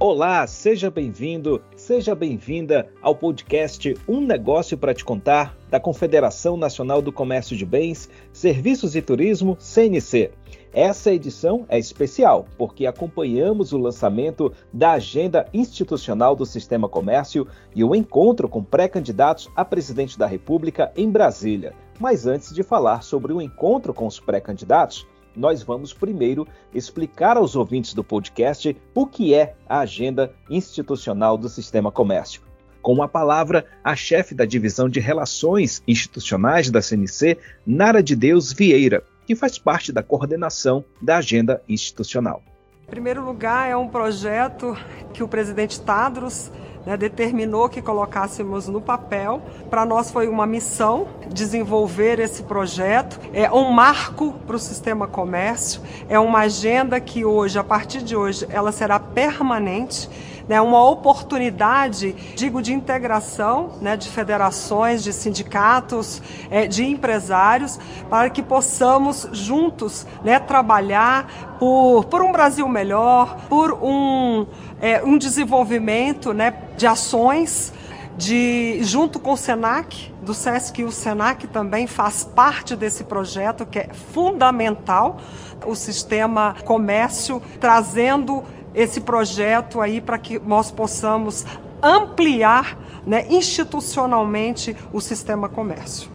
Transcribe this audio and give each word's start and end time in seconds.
Olá, 0.00 0.44
seja 0.48 0.90
bem-vindo, 0.90 1.62
seja 1.76 2.16
bem-vinda 2.16 2.90
ao 3.00 3.14
podcast 3.14 3.96
Um 4.08 4.20
Negócio 4.20 4.76
para 4.76 4.92
Te 4.92 5.04
Contar, 5.04 5.56
da 5.70 5.78
Confederação 5.78 6.56
Nacional 6.56 7.00
do 7.00 7.12
Comércio 7.12 7.56
de 7.56 7.64
Bens, 7.64 8.10
Serviços 8.32 8.96
e 8.96 9.00
Turismo, 9.00 9.56
CNC. 9.60 10.32
Essa 10.72 11.12
edição 11.12 11.64
é 11.68 11.78
especial 11.78 12.44
porque 12.58 12.86
acompanhamos 12.86 13.72
o 13.72 13.78
lançamento 13.78 14.52
da 14.72 14.92
Agenda 14.94 15.46
Institucional 15.54 16.34
do 16.34 16.44
Sistema 16.44 16.88
Comércio 16.88 17.46
e 17.72 17.84
o 17.84 17.94
encontro 17.94 18.48
com 18.48 18.64
pré-candidatos 18.64 19.48
a 19.54 19.64
presidente 19.64 20.18
da 20.18 20.26
República 20.26 20.90
em 20.96 21.08
Brasília. 21.08 21.72
Mas 22.00 22.26
antes 22.26 22.52
de 22.52 22.64
falar 22.64 23.04
sobre 23.04 23.32
o 23.32 23.40
encontro 23.40 23.94
com 23.94 24.08
os 24.08 24.18
pré-candidatos, 24.18 25.06
nós 25.36 25.62
vamos 25.62 25.92
primeiro 25.92 26.46
explicar 26.74 27.36
aos 27.36 27.56
ouvintes 27.56 27.94
do 27.94 28.04
podcast 28.04 28.76
o 28.94 29.06
que 29.06 29.34
é 29.34 29.54
a 29.68 29.80
Agenda 29.80 30.32
Institucional 30.48 31.36
do 31.36 31.48
Sistema 31.48 31.90
Comércio. 31.90 32.42
Com 32.80 33.02
a 33.02 33.08
palavra, 33.08 33.64
a 33.82 33.96
chefe 33.96 34.34
da 34.34 34.44
Divisão 34.44 34.88
de 34.88 35.00
Relações 35.00 35.82
Institucionais 35.88 36.70
da 36.70 36.82
CNC, 36.82 37.38
Nara 37.66 38.02
de 38.02 38.14
Deus 38.14 38.52
Vieira, 38.52 39.02
que 39.26 39.34
faz 39.34 39.58
parte 39.58 39.90
da 39.90 40.02
coordenação 40.02 40.84
da 41.00 41.16
Agenda 41.16 41.62
Institucional. 41.68 42.42
Em 42.86 42.90
primeiro 42.90 43.24
lugar, 43.24 43.70
é 43.70 43.74
um 43.74 43.88
projeto 43.88 44.76
que 45.14 45.22
o 45.22 45.28
presidente 45.28 45.80
Tadros 45.80 46.52
né, 46.86 46.96
determinou 46.96 47.68
que 47.68 47.80
colocássemos 47.80 48.68
no 48.68 48.80
papel. 48.80 49.42
Para 49.70 49.84
nós 49.84 50.10
foi 50.10 50.28
uma 50.28 50.46
missão 50.46 51.06
desenvolver 51.28 52.18
esse 52.18 52.42
projeto. 52.42 53.18
É 53.32 53.50
um 53.50 53.70
marco 53.70 54.34
para 54.46 54.56
o 54.56 54.58
sistema 54.58 55.06
comércio, 55.06 55.80
é 56.08 56.18
uma 56.18 56.40
agenda 56.40 57.00
que 57.00 57.24
hoje, 57.24 57.58
a 57.58 57.64
partir 57.64 58.02
de 58.02 58.16
hoje, 58.16 58.46
ela 58.50 58.72
será 58.72 58.98
permanente 58.98 60.08
né, 60.48 60.60
uma 60.60 60.82
oportunidade, 60.88 62.12
digo, 62.34 62.60
de 62.60 62.72
integração 62.72 63.72
né, 63.80 63.96
de 63.96 64.08
federações, 64.08 65.02
de 65.02 65.12
sindicatos, 65.12 66.22
é, 66.50 66.66
de 66.66 66.84
empresários, 66.84 67.78
para 68.10 68.30
que 68.30 68.42
possamos 68.42 69.28
juntos 69.32 70.06
né, 70.22 70.38
trabalhar 70.38 71.56
por, 71.58 72.04
por 72.04 72.22
um 72.22 72.32
Brasil 72.32 72.68
melhor, 72.68 73.36
por 73.48 73.72
um, 73.72 74.46
é, 74.80 75.02
um 75.02 75.16
desenvolvimento 75.16 76.32
né, 76.32 76.54
de 76.76 76.86
ações 76.86 77.72
de 78.16 78.78
junto 78.82 79.18
com 79.18 79.32
o 79.32 79.36
Senac, 79.36 80.12
do 80.22 80.32
SESC 80.32 80.84
o 80.84 80.92
Senac 80.92 81.46
também 81.48 81.86
faz 81.86 82.24
parte 82.24 82.76
desse 82.76 83.04
projeto 83.04 83.66
que 83.66 83.80
é 83.80 83.88
fundamental, 84.12 85.18
o 85.66 85.74
sistema 85.74 86.54
comércio 86.64 87.42
trazendo 87.58 88.44
esse 88.74 89.00
projeto 89.00 89.80
aí 89.80 90.00
para 90.00 90.18
que 90.18 90.38
nós 90.38 90.70
possamos 90.70 91.44
ampliar 91.82 93.02
né, 93.06 93.26
institucionalmente 93.28 94.74
o 94.92 95.00
sistema 95.00 95.48
comércio. 95.48 96.10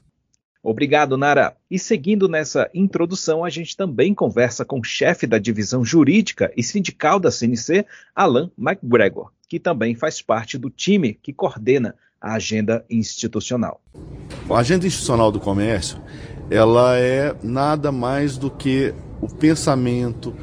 Obrigado, 0.61 1.17
Nara. 1.17 1.55
E 1.71 1.79
seguindo 1.79 2.27
nessa 2.27 2.69
introdução, 2.73 3.45
a 3.45 3.49
gente 3.49 3.77
também 3.77 4.13
conversa 4.13 4.66
com 4.66 4.79
o 4.79 4.83
chefe 4.83 5.25
da 5.25 5.38
divisão 5.38 5.85
jurídica 5.85 6.51
e 6.55 6.61
sindical 6.61 7.17
da 7.19 7.31
CNC, 7.31 7.85
Alan 8.13 8.51
McGregor, 8.57 9.31
que 9.47 9.59
também 9.59 9.95
faz 9.95 10.21
parte 10.21 10.57
do 10.57 10.69
time 10.69 11.13
que 11.13 11.31
coordena 11.31 11.95
a 12.19 12.33
agenda 12.33 12.83
institucional. 12.89 13.79
A 14.49 14.57
agenda 14.57 14.85
institucional 14.85 15.31
do 15.31 15.39
comércio, 15.39 15.97
ela 16.51 16.97
é 16.97 17.33
nada 17.41 17.91
mais 17.91 18.38
do 18.38 18.51
que 18.51 18.94
o 19.21 19.33
pensamento, 19.33 20.35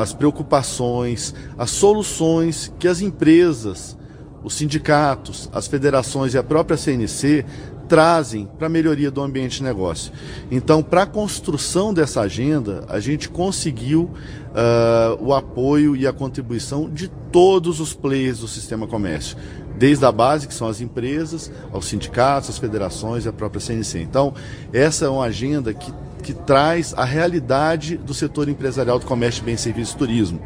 as 0.00 0.12
preocupações, 0.12 1.34
as 1.56 1.70
soluções 1.70 2.72
que 2.78 2.86
as 2.86 3.00
empresas, 3.00 3.96
os 4.42 4.54
sindicatos, 4.54 5.48
as 5.52 5.66
federações 5.66 6.34
e 6.34 6.38
a 6.38 6.42
própria 6.42 6.76
CNC 6.76 7.44
trazem 7.88 8.46
para 8.58 8.66
a 8.66 8.70
melhoria 8.70 9.10
do 9.10 9.22
ambiente 9.22 9.58
de 9.58 9.62
negócio. 9.62 10.12
Então, 10.50 10.82
para 10.82 11.04
a 11.04 11.06
construção 11.06 11.92
dessa 11.92 12.20
agenda, 12.20 12.84
a 12.88 13.00
gente 13.00 13.30
conseguiu 13.30 14.02
uh, 14.02 15.24
o 15.24 15.32
apoio 15.32 15.96
e 15.96 16.06
a 16.06 16.12
contribuição 16.12 16.88
de 16.90 17.08
todos 17.32 17.80
os 17.80 17.94
players 17.94 18.40
do 18.40 18.48
sistema 18.48 18.86
comércio, 18.86 19.38
desde 19.78 20.04
a 20.04 20.12
base, 20.12 20.46
que 20.46 20.52
são 20.52 20.68
as 20.68 20.82
empresas, 20.82 21.50
aos 21.72 21.86
sindicatos, 21.86 22.50
às 22.50 22.58
federações 22.58 23.24
e 23.24 23.28
a 23.28 23.32
própria 23.32 23.60
CNC. 23.60 24.00
Então, 24.00 24.34
essa 24.72 25.06
é 25.06 25.08
uma 25.08 25.24
agenda 25.24 25.72
que 25.72 25.90
que 26.22 26.32
traz 26.32 26.94
a 26.96 27.04
realidade 27.04 27.96
do 27.96 28.12
setor 28.12 28.48
empresarial 28.48 28.98
do 28.98 29.06
comércio, 29.06 29.44
bem, 29.44 29.56
serviços 29.56 29.94
e 29.94 29.98
turismo. 29.98 30.40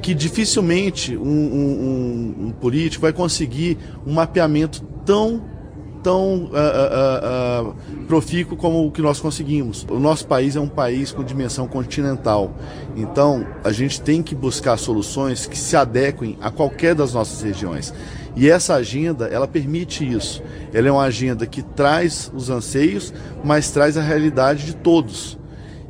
Que 0.00 0.14
dificilmente 0.14 1.16
um, 1.16 1.22
um, 1.22 2.34
um, 2.42 2.46
um 2.46 2.50
político 2.52 3.02
vai 3.02 3.12
conseguir 3.12 3.76
um 4.06 4.12
mapeamento 4.12 4.82
tão 5.04 5.42
tão 6.02 6.44
uh, 6.44 6.48
uh, 6.48 7.68
uh, 7.68 7.74
profícuo 8.06 8.56
como 8.56 8.86
o 8.86 8.90
que 8.90 9.02
nós 9.02 9.20
conseguimos. 9.20 9.86
O 9.90 9.98
nosso 9.98 10.26
país 10.26 10.56
é 10.56 10.60
um 10.60 10.68
país 10.68 11.12
com 11.12 11.22
dimensão 11.22 11.66
continental, 11.66 12.52
então 12.96 13.46
a 13.62 13.72
gente 13.72 14.00
tem 14.00 14.22
que 14.22 14.34
buscar 14.34 14.76
soluções 14.76 15.46
que 15.46 15.58
se 15.58 15.76
adequem 15.76 16.38
a 16.40 16.50
qualquer 16.50 16.94
das 16.94 17.14
nossas 17.14 17.42
regiões. 17.42 17.92
E 18.36 18.48
essa 18.48 18.74
agenda, 18.74 19.26
ela 19.26 19.48
permite 19.48 20.08
isso. 20.08 20.42
Ela 20.72 20.88
é 20.88 20.92
uma 20.92 21.02
agenda 21.02 21.44
que 21.44 21.60
traz 21.60 22.30
os 22.32 22.50
anseios, 22.50 23.12
mas 23.42 23.70
traz 23.70 23.96
a 23.96 24.02
realidade 24.02 24.64
de 24.64 24.76
todos. 24.76 25.36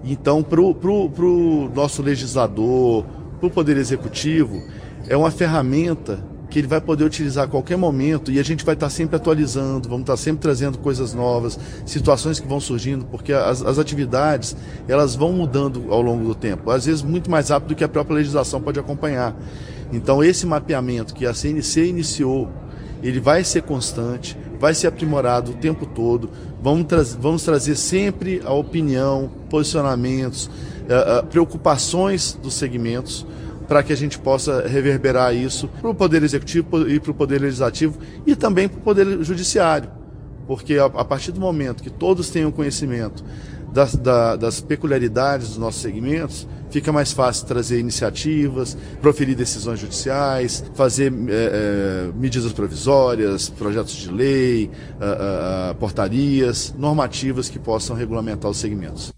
Então, 0.03 0.43
para 0.43 0.61
o 0.61 1.71
nosso 1.75 2.01
legislador, 2.03 3.05
para 3.39 3.47
o 3.47 3.51
Poder 3.51 3.77
Executivo, 3.77 4.63
é 5.07 5.17
uma 5.17 5.31
ferramenta 5.31 6.25
que 6.51 6.59
ele 6.59 6.69
vai 6.69 6.81
poder 6.81 7.05
utilizar 7.05 7.45
a 7.45 7.49
qualquer 7.49 7.77
momento 7.77 8.33
e 8.33 8.39
a 8.39 8.43
gente 8.43 8.65
vai 8.65 8.75
estar 8.75 8.89
sempre 8.91 9.17
atualizando, 9.17 9.89
vamos 9.89 10.03
estar 10.03 10.17
sempre 10.17 10.43
trazendo 10.43 10.79
coisas 10.79 11.13
novas, 11.13 11.59
situações 11.85 12.41
que 12.41 12.47
vão 12.47 12.59
surgindo, 12.61 13.05
porque 13.05 13.33
as, 13.33 13.63
as 13.63 13.79
atividades 13.79 14.57
elas 14.87 15.15
vão 15.15 15.33
mudando 15.33 15.93
ao 15.93 16.01
longo 16.01 16.25
do 16.25 16.35
tempo, 16.35 16.71
às 16.71 16.87
vezes 16.87 17.03
muito 17.03 17.31
mais 17.31 17.51
rápido 17.51 17.69
do 17.69 17.75
que 17.75 17.85
a 17.85 17.89
própria 17.89 18.17
legislação 18.17 18.61
pode 18.61 18.81
acompanhar. 18.81 19.37
Então, 19.93 20.23
esse 20.23 20.47
mapeamento 20.47 21.15
que 21.15 21.27
a 21.27 21.33
CNC 21.33 21.87
iniciou, 21.87 22.51
ele 23.03 23.21
vai 23.21 23.43
ser 23.45 23.63
constante, 23.63 24.37
vai 24.59 24.75
ser 24.75 24.89
aprimorado 24.89 25.53
o 25.53 25.55
tempo 25.55 25.87
todo. 25.87 26.31
Vamos, 26.63 26.87
tra 26.87 27.03
vamos 27.19 27.43
trazer 27.43 27.77
sempre 27.77 28.43
a 28.45 28.53
opinião, 28.53 29.31
posicionamentos, 29.49 30.47
uh, 30.47 31.21
uh, 31.21 31.27
preocupações 31.27 32.39
dos 32.43 32.55
segmentos 32.55 33.27
para 33.69 33.83
que 33.83 33.93
a 33.93 33.97
gente 33.97 34.19
possa 34.19 34.67
reverberar 34.67 35.37
isso 35.37 35.69
para 35.69 35.91
o 35.91 35.95
Poder 35.95 36.23
Executivo 36.23 36.89
e 36.89 36.99
para 36.99 37.11
o 37.11 37.15
Poder 37.15 37.41
Legislativo 37.41 37.99
e 38.27 38.35
também 38.35 38.67
para 38.67 38.79
o 38.79 38.83
Poder 38.83 39.23
Judiciário. 39.23 39.91
Porque 40.47 40.79
a, 40.79 41.05
partir 41.05 41.31
do 41.31 41.39
momento 41.39 41.83
que 41.83 41.91
todos 41.91 42.31
tenham 42.31 42.51
conhecimento 42.51 43.23
das, 43.71 43.95
da, 43.95 44.35
das 44.35 44.63
peculiaridades 44.63 45.49
dos 45.49 45.59
nossos 45.59 45.83
segmentos, 45.83 46.49
fica 46.71 46.91
mais 46.91 47.13
fácil 47.13 47.47
trazer 47.47 47.79
iniciativas, 47.79 48.77
proferir 49.03 49.37
decisões 49.37 49.79
judiciais, 49.79 50.65
fazer 50.75 51.13
é, 51.13 52.09
é, 52.09 52.13
medidas 52.15 52.53
provisórias, 52.55 53.51
projetos 53.51 53.95
de 53.95 54.11
lei, 54.11 54.71
a, 54.99 55.71
a, 55.71 55.75
portarias, 55.75 56.75
normativas 56.79 57.51
que 57.51 57.59
possam 57.59 57.95
regulamentar 57.95 58.51
os 58.51 58.57
segmentos. 58.57 59.13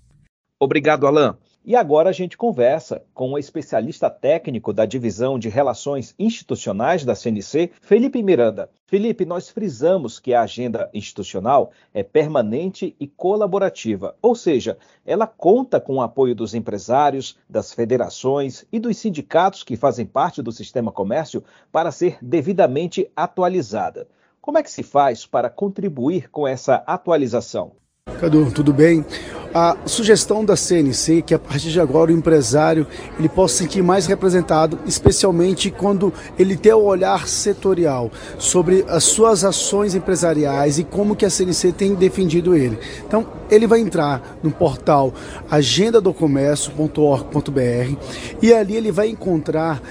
Obrigado, 0.59 1.07
Alain. 1.07 1.35
E 1.63 1.77
agora 1.77 2.09
a 2.09 2.13
gente 2.13 2.39
conversa 2.39 3.03
com 3.13 3.33
o 3.33 3.39
especialista 3.39 4.09
técnico 4.09 4.73
da 4.73 4.87
Divisão 4.87 5.39
de 5.39 5.51
Relações 5.51 6.15
Institucionais 6.19 7.05
da 7.05 7.15
CNC, 7.15 7.73
Felipe 7.83 8.23
Miranda. 8.23 8.71
Felipe, 8.87 9.27
nós 9.27 9.51
frisamos 9.51 10.19
que 10.19 10.33
a 10.33 10.41
agenda 10.41 10.89
institucional 10.95 11.71
é 11.93 12.03
permanente 12.03 12.97
e 12.99 13.07
colaborativa, 13.07 14.17
ou 14.23 14.35
seja, 14.35 14.79
ela 15.05 15.27
conta 15.27 15.79
com 15.79 15.97
o 15.97 16.03
apoio 16.03 16.35
dos 16.35 16.55
empresários, 16.55 17.37
das 17.47 17.75
federações 17.75 18.65
e 18.73 18.81
dos 18.81 18.97
sindicatos 18.97 19.63
que 19.63 19.77
fazem 19.77 20.07
parte 20.07 20.41
do 20.41 20.51
sistema 20.51 20.91
comércio 20.91 21.45
para 21.71 21.93
ser 21.93 22.17
devidamente 22.23 23.11
atualizada. 23.15 24.09
Como 24.41 24.57
é 24.57 24.63
que 24.63 24.71
se 24.71 24.83
faz 24.83 25.27
para 25.27 25.51
contribuir 25.51 26.31
com 26.31 26.49
essa 26.49 26.77
atualização? 26.87 27.73
Cadu, 28.19 28.51
tudo 28.51 28.73
bem? 28.73 29.05
A 29.53 29.77
sugestão 29.85 30.45
da 30.45 30.55
CNC 30.55 31.19
é 31.19 31.23
que 31.23 31.35
a 31.35 31.39
partir 31.39 31.71
de 31.71 31.81
agora 31.81 32.13
o 32.13 32.15
empresário 32.15 32.87
ele 33.19 33.29
possa 33.29 33.55
se 33.55 33.65
sentir 33.65 33.83
mais 33.83 34.07
representado, 34.07 34.79
especialmente 34.87 35.73
quando 35.73 36.13
ele 36.39 36.57
tem 36.57 36.73
o 36.73 36.85
olhar 36.85 37.27
setorial 37.27 38.13
sobre 38.39 38.85
as 38.89 39.03
suas 39.03 39.43
ações 39.43 39.97
empresariais 39.97 40.79
e 40.79 40.85
como 40.85 41.17
que 41.17 41.27
a 41.27 41.31
CNC 41.31 41.73
tem 41.73 41.97
defendido 41.97 42.55
ele. 42.55 42.79
Então, 43.05 43.27
ele 43.51 43.67
vai 43.67 43.81
entrar 43.81 44.39
no 44.41 44.53
portal 44.53 45.13
agendadocomércio.org.br 45.51 47.97
e 48.41 48.55
ali 48.55 48.77
ele 48.77 48.93
vai 48.93 49.09
encontrar 49.09 49.83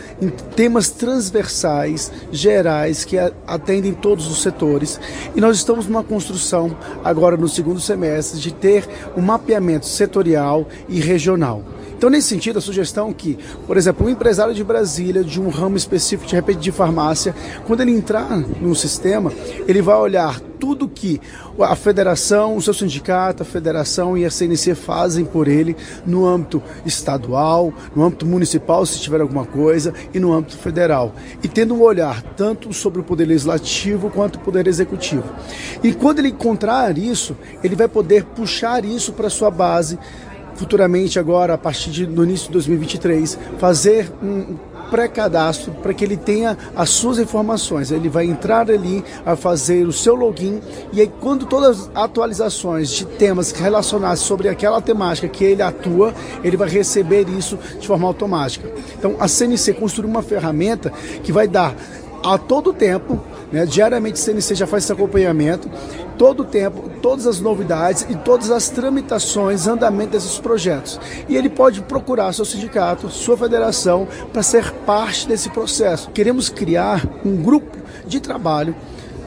temas 0.55 0.89
transversais, 0.89 2.13
gerais, 2.31 3.03
que 3.03 3.17
atendem 3.45 3.91
todos 3.91 4.27
os 4.27 4.41
setores. 4.41 4.97
E 5.35 5.41
nós 5.41 5.57
estamos 5.57 5.85
numa 5.85 6.03
construção 6.03 6.73
agora 7.03 7.35
no 7.35 7.49
segundo 7.49 7.81
semestre 7.81 8.08
de 8.39 8.53
ter 8.53 8.87
um 9.15 9.21
mapeamento 9.21 9.85
setorial 9.85 10.67
e 10.87 10.99
regional. 10.99 11.63
Então, 11.99 12.09
nesse 12.09 12.29
sentido, 12.29 12.59
a 12.59 12.61
sugestão 12.61 13.11
que, 13.11 13.37
por 13.67 13.75
exemplo, 13.75 14.07
um 14.07 14.09
empresário 14.09 14.53
de 14.53 14.63
Brasília, 14.63 15.21
de 15.21 15.37
um 15.41 15.49
ramo 15.49 15.75
específico, 15.75 16.29
de 16.29 16.33
repente 16.33 16.59
de 16.59 16.71
farmácia, 16.71 17.35
quando 17.67 17.81
ele 17.81 17.91
entrar 17.91 18.37
no 18.37 18.73
sistema, 18.73 19.33
ele 19.67 19.81
vai 19.81 19.97
olhar 19.97 20.39
tudo 20.39 20.87
que 20.87 21.19
a 21.59 21.75
federação, 21.75 22.55
o 22.55 22.61
seu 22.61 22.73
sindicato, 22.73 23.43
a 23.43 23.45
federação 23.45 24.17
e 24.17 24.23
a 24.23 24.31
CNC 24.31 24.75
fazem 24.75 25.25
por 25.25 25.49
ele 25.49 25.75
no 26.05 26.25
âmbito 26.25 26.63
estadual, 26.85 27.73
no 27.93 28.05
âmbito 28.05 28.25
municipal, 28.25 28.85
se 28.85 29.01
tiver 29.01 29.19
alguma 29.19 29.45
coisa, 29.45 29.93
e 30.13 30.21
no 30.21 30.31
âmbito 30.31 30.57
federal. 30.57 31.13
E 31.43 31.49
tendo 31.49 31.75
um 31.75 31.81
olhar 31.81 32.21
tanto 32.21 32.71
sobre 32.71 33.01
o 33.01 33.03
poder 33.03 33.25
legislativo 33.25 34.09
quanto 34.09 34.37
o 34.37 34.39
poder 34.39 34.67
executivo. 34.67 35.25
E 35.83 35.91
quando 35.91 36.19
ele 36.19 36.29
encontrar 36.29 36.97
isso, 36.97 37.35
ele 37.61 37.75
vai 37.75 37.89
poder 37.89 38.23
puxar 38.23 38.85
isso 38.85 39.11
para 39.11 39.29
sua 39.29 39.51
base 39.51 39.99
futuramente 40.59 41.17
agora, 41.17 41.53
a 41.53 41.57
partir 41.57 42.05
do 42.05 42.21
início 42.25 42.47
de 42.47 42.51
2023, 42.51 43.39
fazer 43.57 44.11
um 44.21 44.57
pré-cadastro 44.91 45.71
para 45.71 45.93
que 45.93 46.03
ele 46.03 46.17
tenha 46.17 46.57
as 46.75 46.89
suas 46.89 47.17
informações. 47.17 47.91
Ele 47.91 48.09
vai 48.09 48.25
entrar 48.25 48.69
ali 48.69 49.03
a 49.25 49.37
fazer 49.37 49.87
o 49.87 49.93
seu 49.93 50.15
login 50.15 50.59
e 50.91 50.99
aí 50.99 51.09
quando 51.21 51.45
todas 51.45 51.81
as 51.81 51.91
atualizações 51.95 52.89
de 52.89 53.05
temas 53.05 53.51
relacionados 53.51 54.21
sobre 54.21 54.49
aquela 54.49 54.81
temática 54.81 55.29
que 55.29 55.45
ele 55.45 55.61
atua, 55.61 56.13
ele 56.43 56.57
vai 56.57 56.67
receber 56.67 57.29
isso 57.29 57.57
de 57.79 57.87
forma 57.87 58.07
automática. 58.07 58.69
Então 58.97 59.15
a 59.19 59.27
CNC 59.27 59.73
construiu 59.73 60.09
uma 60.09 60.23
ferramenta 60.23 60.91
que 61.23 61.31
vai 61.31 61.47
dar 61.47 61.73
a 62.23 62.37
todo 62.37 62.73
tempo, 62.73 63.19
né, 63.51 63.65
diariamente 63.65 64.19
a 64.19 64.23
CNC 64.23 64.55
já 64.55 64.67
faz 64.67 64.83
esse 64.83 64.91
acompanhamento, 64.91 65.69
todo 66.17 66.41
o 66.41 66.45
tempo, 66.45 66.89
todas 67.01 67.25
as 67.25 67.39
novidades 67.39 68.05
e 68.09 68.15
todas 68.15 68.51
as 68.51 68.69
tramitações, 68.69 69.67
andamento 69.67 70.11
desses 70.11 70.37
projetos. 70.37 70.99
E 71.27 71.35
ele 71.35 71.49
pode 71.49 71.81
procurar 71.81 72.33
seu 72.33 72.45
sindicato, 72.45 73.09
sua 73.09 73.37
federação, 73.37 74.07
para 74.31 74.43
ser 74.43 74.71
parte 74.85 75.27
desse 75.27 75.49
processo. 75.49 76.09
Queremos 76.11 76.49
criar 76.49 77.07
um 77.25 77.35
grupo 77.37 77.77
de 78.05 78.19
trabalho, 78.19 78.75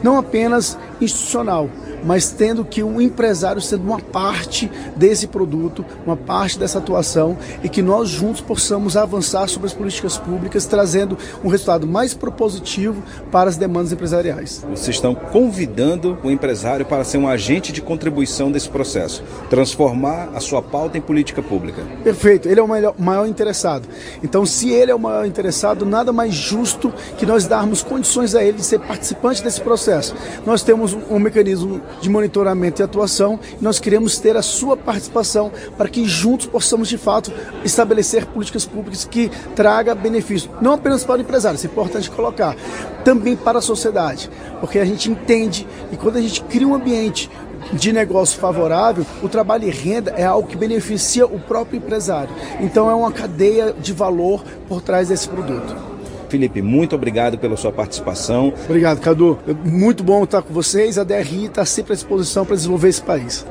não 0.01 0.17
apenas 0.17 0.77
institucional, 1.01 1.69
mas 2.03 2.31
tendo 2.31 2.65
que 2.65 2.83
um 2.83 2.99
empresário 2.99 3.61
sendo 3.61 3.83
uma 3.83 3.99
parte 3.99 4.69
desse 4.95 5.27
produto, 5.27 5.85
uma 6.05 6.17
parte 6.17 6.57
dessa 6.59 6.79
atuação 6.79 7.37
e 7.63 7.69
que 7.69 7.81
nós 7.81 8.09
juntos 8.09 8.41
possamos 8.41 8.97
avançar 8.97 9.47
sobre 9.47 9.67
as 9.67 9.73
políticas 9.73 10.17
públicas, 10.17 10.65
trazendo 10.65 11.17
um 11.43 11.47
resultado 11.47 11.87
mais 11.87 12.13
propositivo 12.13 13.01
para 13.31 13.49
as 13.49 13.57
demandas 13.57 13.91
empresariais. 13.91 14.65
Vocês 14.69 14.95
estão 14.95 15.15
convidando 15.15 16.17
o 16.23 16.31
empresário 16.31 16.85
para 16.85 17.03
ser 17.03 17.17
um 17.17 17.27
agente 17.27 17.71
de 17.71 17.81
contribuição 17.81 18.51
desse 18.51 18.69
processo, 18.69 19.23
transformar 19.49 20.29
a 20.33 20.39
sua 20.39 20.61
pauta 20.61 20.97
em 20.97 21.01
política 21.01 21.41
pública. 21.41 21.83
Perfeito, 22.03 22.47
ele 22.47 22.59
é 22.59 22.63
o 22.63 22.67
maior, 22.67 22.93
maior 22.97 23.27
interessado. 23.27 23.87
Então, 24.23 24.45
se 24.45 24.69
ele 24.69 24.91
é 24.91 24.95
o 24.95 24.99
maior 24.99 25.25
interessado, 25.25 25.85
nada 25.85 26.11
mais 26.11 26.33
justo 26.33 26.91
que 27.17 27.25
nós 27.25 27.47
darmos 27.47 27.81
condições 27.81 28.35
a 28.35 28.43
ele 28.43 28.57
de 28.57 28.65
ser 28.65 28.79
participante 28.79 29.43
desse 29.43 29.61
processo. 29.61 30.15
Nós 30.45 30.63
temos 30.63 30.93
um, 30.93 31.01
um 31.11 31.19
mecanismo 31.19 31.81
de 32.01 32.09
monitoramento 32.09 32.81
e 32.81 32.83
atuação. 32.83 33.39
E 33.59 33.63
nós 33.63 33.79
queremos 33.79 34.19
ter 34.19 34.35
a 34.37 34.41
sua 34.41 34.75
participação 34.75 35.51
para 35.77 35.89
que 35.89 36.05
juntos 36.05 36.47
possamos, 36.47 36.87
de 36.87 36.97
fato, 36.97 37.31
estabelecer 37.63 38.25
políticas 38.25 38.65
públicas 38.65 39.05
que 39.05 39.29
traga 39.55 39.95
benefício, 39.95 40.49
não 40.61 40.73
apenas 40.73 41.03
para 41.03 41.19
o 41.19 41.21
empresário, 41.21 41.55
isso 41.55 41.67
é 41.67 41.69
importante 41.69 42.09
colocar, 42.09 42.55
também 43.03 43.35
para 43.35 43.59
a 43.59 43.61
sociedade, 43.61 44.29
porque 44.59 44.79
a 44.79 44.85
gente 44.85 45.09
entende 45.09 45.67
que 45.89 45.97
quando 45.97 46.17
a 46.17 46.21
gente 46.21 46.41
cria 46.43 46.67
um 46.67 46.75
ambiente 46.75 47.29
de 47.71 47.93
negócio 47.93 48.39
favorável, 48.39 49.05
o 49.21 49.29
trabalho 49.29 49.67
e 49.67 49.71
renda 49.71 50.11
é 50.11 50.23
algo 50.23 50.47
que 50.47 50.57
beneficia 50.57 51.25
o 51.25 51.39
próprio 51.39 51.77
empresário. 51.77 52.33
Então 52.59 52.89
é 52.89 52.93
uma 52.93 53.11
cadeia 53.11 53.73
de 53.73 53.93
valor 53.93 54.43
por 54.67 54.81
trás 54.81 55.07
desse 55.07 55.27
produto. 55.29 55.92
Felipe, 56.33 56.63
muito 56.63 56.95
obrigado 56.95 57.37
pela 57.37 57.55
sua 57.55 57.71
participação. 57.71 58.51
Obrigado, 58.65 58.99
Cadu. 58.99 59.37
Muito 59.63 60.03
bom 60.03 60.23
estar 60.23 60.41
com 60.41 60.51
vocês. 60.51 60.97
A 60.97 61.03
DRI 61.03 61.45
está 61.45 61.63
sempre 61.63 61.93
à 61.93 61.95
disposição 61.95 62.43
para 62.43 62.55
desenvolver 62.55 62.87
esse 62.87 63.03
país. 63.03 63.45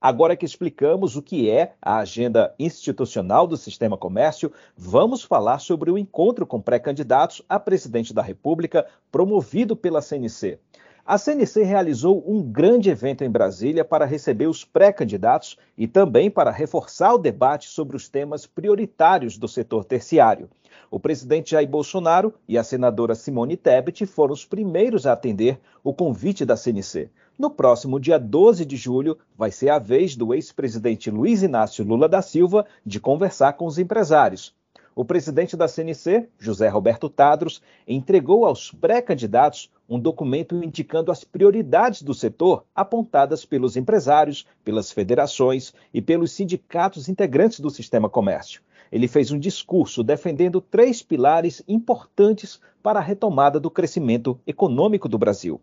Agora 0.00 0.34
que 0.34 0.46
explicamos 0.46 1.14
o 1.14 1.20
que 1.20 1.50
é 1.50 1.74
a 1.82 1.98
agenda 1.98 2.54
institucional 2.58 3.46
do 3.46 3.54
Sistema 3.54 3.98
Comércio, 3.98 4.50
vamos 4.74 5.22
falar 5.22 5.58
sobre 5.58 5.90
o 5.90 5.98
encontro 5.98 6.46
com 6.46 6.58
pré-candidatos 6.58 7.42
a 7.46 7.60
presidente 7.60 8.14
da 8.14 8.22
República 8.22 8.86
promovido 9.12 9.76
pela 9.76 10.00
CNC. 10.00 10.58
A 11.04 11.16
CNC 11.16 11.62
realizou 11.62 12.22
um 12.26 12.42
grande 12.42 12.90
evento 12.90 13.24
em 13.24 13.30
Brasília 13.30 13.84
para 13.84 14.04
receber 14.04 14.46
os 14.46 14.64
pré-candidatos 14.64 15.56
e 15.76 15.88
também 15.88 16.30
para 16.30 16.50
reforçar 16.50 17.14
o 17.14 17.18
debate 17.18 17.68
sobre 17.68 17.96
os 17.96 18.08
temas 18.08 18.46
prioritários 18.46 19.38
do 19.38 19.48
setor 19.48 19.84
terciário. 19.84 20.48
O 20.90 21.00
presidente 21.00 21.52
Jair 21.52 21.68
Bolsonaro 21.68 22.34
e 22.46 22.58
a 22.58 22.62
senadora 22.62 23.14
Simone 23.14 23.56
Tebet 23.56 24.04
foram 24.06 24.34
os 24.34 24.44
primeiros 24.44 25.06
a 25.06 25.12
atender 25.12 25.58
o 25.82 25.94
convite 25.94 26.44
da 26.44 26.56
CNC. 26.56 27.10
No 27.38 27.50
próximo 27.50 27.98
dia 27.98 28.18
12 28.18 28.66
de 28.66 28.76
julho, 28.76 29.16
vai 29.36 29.50
ser 29.50 29.70
a 29.70 29.78
vez 29.78 30.14
do 30.14 30.34
ex-presidente 30.34 31.10
Luiz 31.10 31.42
Inácio 31.42 31.84
Lula 31.84 32.08
da 32.08 32.20
Silva 32.20 32.66
de 32.84 33.00
conversar 33.00 33.54
com 33.54 33.64
os 33.64 33.78
empresários. 33.78 34.54
O 34.94 35.04
presidente 35.04 35.56
da 35.56 35.68
CNC, 35.68 36.28
José 36.38 36.68
Roberto 36.68 37.08
Tadros, 37.08 37.62
entregou 37.86 38.44
aos 38.44 38.72
pré-candidatos 38.72 39.70
um 39.88 39.98
documento 39.98 40.62
indicando 40.62 41.12
as 41.12 41.22
prioridades 41.22 42.02
do 42.02 42.12
setor 42.12 42.64
apontadas 42.74 43.44
pelos 43.44 43.76
empresários, 43.76 44.46
pelas 44.64 44.90
federações 44.90 45.72
e 45.94 46.02
pelos 46.02 46.32
sindicatos 46.32 47.08
integrantes 47.08 47.60
do 47.60 47.70
sistema 47.70 48.08
comércio. 48.08 48.62
Ele 48.90 49.06
fez 49.06 49.30
um 49.30 49.38
discurso 49.38 50.02
defendendo 50.02 50.60
três 50.60 51.02
pilares 51.02 51.62
importantes 51.68 52.60
para 52.82 52.98
a 52.98 53.02
retomada 53.02 53.60
do 53.60 53.70
crescimento 53.70 54.40
econômico 54.44 55.08
do 55.08 55.18
Brasil: 55.18 55.60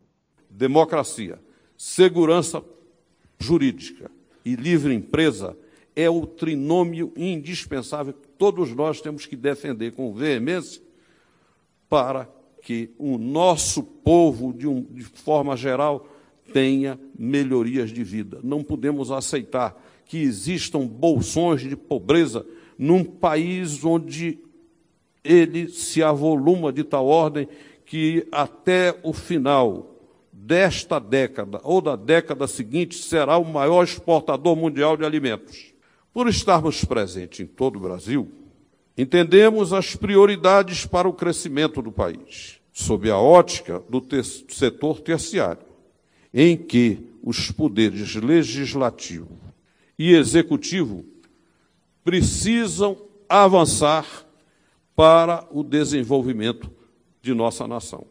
democracia, 0.50 1.38
segurança 1.76 2.64
jurídica 3.38 4.10
e 4.46 4.56
livre 4.56 4.94
empresa 4.94 5.58
é 5.98 6.08
o 6.08 6.28
trinômio 6.28 7.12
indispensável 7.18 8.14
que 8.14 8.28
todos 8.38 8.72
nós 8.72 9.02
temos 9.02 9.26
que 9.26 9.36
defender 9.36 9.94
com 9.94 10.14
veemência 10.14 10.80
para 11.90 12.30
que 12.62 12.92
o 13.00 13.18
nosso 13.18 13.82
povo, 13.82 14.54
de, 14.54 14.68
um, 14.68 14.84
de 14.84 15.04
forma 15.04 15.58
geral, 15.58 16.08
tenha 16.54 17.00
melhorias 17.18 17.90
de 17.90 18.04
vida. 18.04 18.40
Não 18.44 18.64
podemos 18.64 19.10
aceitar 19.10 19.76
que 20.06 20.20
existam 20.20 20.86
bolsões 20.86 21.62
de 21.62 21.76
pobreza 21.76 22.46
num 22.78 23.04
país 23.04 23.83
onde 23.83 24.38
ele 25.24 25.68
se 25.68 26.04
avoluma 26.04 26.71
de 26.71 26.83
tal 26.83 27.07
ordem 27.07 27.48
que 27.88 28.28
até 28.31 28.95
o 29.02 29.14
final 29.14 29.95
desta 30.31 31.00
década 31.00 31.60
ou 31.64 31.81
da 31.81 31.95
década 31.95 32.45
seguinte 32.45 32.98
será 32.98 33.40
o 33.40 33.44
maior 33.44 33.83
exportador 33.83 34.56
mundial 34.56 34.95
de 34.95 35.04
alimentos. 35.04 35.76
Por 36.18 36.28
estarmos 36.28 36.83
presentes 36.83 37.42
em 37.42 37.45
todo 37.45 37.76
o 37.76 37.80
Brasil, 37.80 38.28
entendemos 38.97 39.71
as 39.71 39.95
prioridades 39.95 40.83
para 40.83 41.07
o 41.07 41.14
crescimento 41.14 41.80
do 41.80 41.92
país, 41.92 42.59
sob 42.74 43.07
a 43.12 43.19
ótica 43.19 43.83
do 43.88 44.02
ter 44.02 44.26
setor 44.26 45.00
terciário, 45.00 45.62
em 46.33 46.57
que 46.57 47.07
os 47.21 47.52
poderes 47.52 48.16
legislativo 48.16 49.30
e 49.95 50.16
executivo 50.16 51.06
precisam 52.04 52.97
avançar 53.30 54.26
para 54.95 55.47
o 55.52 55.64
desenvolvimento 55.64 56.71
de 57.21 57.31
nossa 57.31 57.68
nação. 57.68 58.07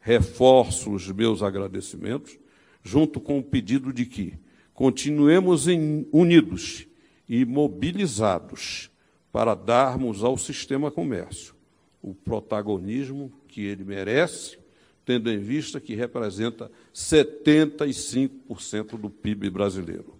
Reforço 0.00 0.90
os 0.90 1.06
meus 1.06 1.40
agradecimentos, 1.40 2.36
junto 2.82 3.20
com 3.20 3.38
o 3.38 3.44
pedido 3.44 3.92
de 3.92 4.06
que 4.06 4.34
continuemos 4.74 5.68
unidos 6.10 6.88
e 7.34 7.46
mobilizados 7.46 8.90
para 9.32 9.54
darmos 9.54 10.22
ao 10.22 10.36
sistema 10.36 10.90
comércio 10.90 11.54
o 12.02 12.12
protagonismo 12.12 13.32
que 13.48 13.64
ele 13.64 13.84
merece, 13.84 14.58
tendo 15.02 15.30
em 15.30 15.38
vista 15.38 15.80
que 15.80 15.94
representa 15.94 16.70
75% 16.94 18.98
do 18.98 19.08
PIB 19.08 19.48
brasileiro. 19.48 20.14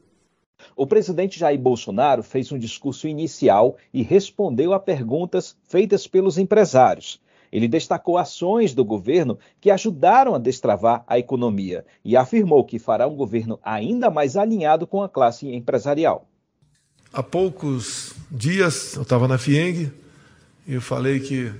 O 0.74 0.86
presidente 0.86 1.38
Jair 1.38 1.60
Bolsonaro 1.60 2.22
fez 2.22 2.50
um 2.50 2.58
discurso 2.58 3.06
inicial 3.06 3.76
e 3.92 4.02
respondeu 4.02 4.72
a 4.72 4.80
perguntas 4.80 5.54
feitas 5.64 6.06
pelos 6.06 6.38
empresários. 6.38 7.20
Ele 7.52 7.68
destacou 7.68 8.16
ações 8.16 8.72
do 8.72 8.86
governo 8.86 9.38
que 9.60 9.70
ajudaram 9.70 10.34
a 10.34 10.38
destravar 10.38 11.04
a 11.06 11.18
economia 11.18 11.84
e 12.02 12.16
afirmou 12.16 12.64
que 12.64 12.78
fará 12.78 13.06
um 13.06 13.14
governo 13.14 13.60
ainda 13.62 14.08
mais 14.08 14.34
alinhado 14.34 14.86
com 14.86 15.02
a 15.02 15.10
classe 15.10 15.54
empresarial. 15.54 16.26
Há 17.14 17.22
poucos 17.22 18.14
dias 18.30 18.94
eu 18.94 19.02
estava 19.02 19.28
na 19.28 19.36
FIENG 19.36 19.92
e 20.66 20.72
eu 20.72 20.80
falei 20.80 21.20
que 21.20 21.52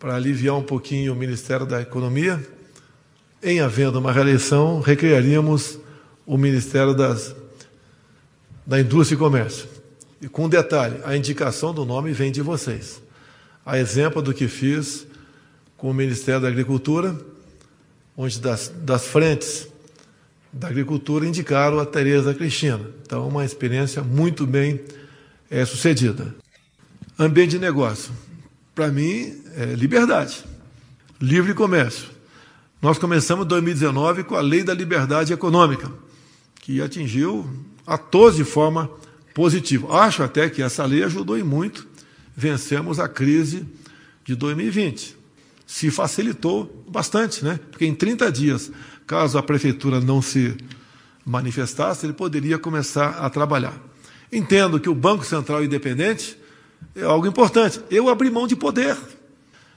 para 0.00 0.16
aliviar 0.16 0.56
um 0.56 0.64
pouquinho 0.64 1.12
o 1.12 1.16
Ministério 1.16 1.64
da 1.64 1.80
Economia, 1.80 2.44
em 3.40 3.60
havendo 3.60 4.00
uma 4.00 4.10
reeleição, 4.10 4.80
recriaríamos 4.80 5.78
o 6.26 6.36
Ministério 6.36 6.92
das 6.92 7.36
da 8.66 8.80
indústria 8.80 9.14
e 9.14 9.18
comércio. 9.18 9.68
E 10.20 10.28
com 10.28 10.46
um 10.46 10.48
detalhe, 10.48 10.98
a 11.04 11.16
indicação 11.16 11.72
do 11.72 11.84
nome 11.84 12.12
vem 12.12 12.32
de 12.32 12.42
vocês. 12.42 13.00
A 13.64 13.78
exemplo 13.78 14.20
do 14.20 14.34
que 14.34 14.48
fiz 14.48 15.06
com 15.76 15.88
o 15.88 15.94
Ministério 15.94 16.40
da 16.40 16.48
Agricultura, 16.48 17.16
onde 18.16 18.40
das, 18.40 18.72
das 18.82 19.06
frentes 19.06 19.68
da 20.52 20.68
agricultura 20.68 21.26
indicaram 21.26 21.78
a 21.78 21.86
Tereza 21.86 22.34
Cristina. 22.34 22.80
Então, 23.02 23.28
uma 23.28 23.44
experiência 23.44 24.02
muito 24.02 24.46
bem 24.46 24.80
é, 25.50 25.64
sucedida. 25.64 26.34
Ambiente 27.18 27.50
de 27.50 27.58
negócio. 27.58 28.12
Para 28.74 28.88
mim, 28.88 29.42
é 29.56 29.66
liberdade. 29.74 30.44
Livre 31.20 31.54
comércio. 31.54 32.08
Nós 32.80 32.98
começamos 32.98 33.46
2019 33.46 34.24
com 34.24 34.36
a 34.36 34.40
Lei 34.40 34.62
da 34.62 34.72
Liberdade 34.72 35.32
Econômica, 35.32 35.90
que 36.60 36.80
atingiu 36.80 37.48
a 37.86 37.98
todos 37.98 38.36
de 38.36 38.44
forma 38.44 38.90
positiva. 39.34 39.92
Acho 40.00 40.22
até 40.22 40.48
que 40.48 40.62
essa 40.62 40.84
lei 40.84 41.02
ajudou 41.02 41.36
e 41.36 41.42
muito. 41.42 41.86
Vencemos 42.36 43.00
a 43.00 43.08
crise 43.08 43.66
de 44.24 44.36
2020 44.36 45.18
se 45.68 45.90
facilitou 45.90 46.82
bastante, 46.88 47.44
né? 47.44 47.60
Porque 47.70 47.84
em 47.84 47.94
30 47.94 48.32
dias, 48.32 48.72
caso 49.08 49.38
a 49.38 49.42
prefeitura 49.42 50.00
não 50.02 50.20
se 50.20 50.54
manifestasse, 51.24 52.04
ele 52.04 52.12
poderia 52.12 52.58
começar 52.58 53.18
a 53.18 53.30
trabalhar. 53.30 53.72
Entendo 54.30 54.78
que 54.78 54.88
o 54.88 54.94
Banco 54.94 55.24
Central 55.24 55.64
Independente 55.64 56.38
é 56.94 57.04
algo 57.04 57.26
importante. 57.26 57.80
Eu 57.90 58.10
abri 58.10 58.30
mão 58.30 58.46
de 58.46 58.54
poder. 58.54 58.96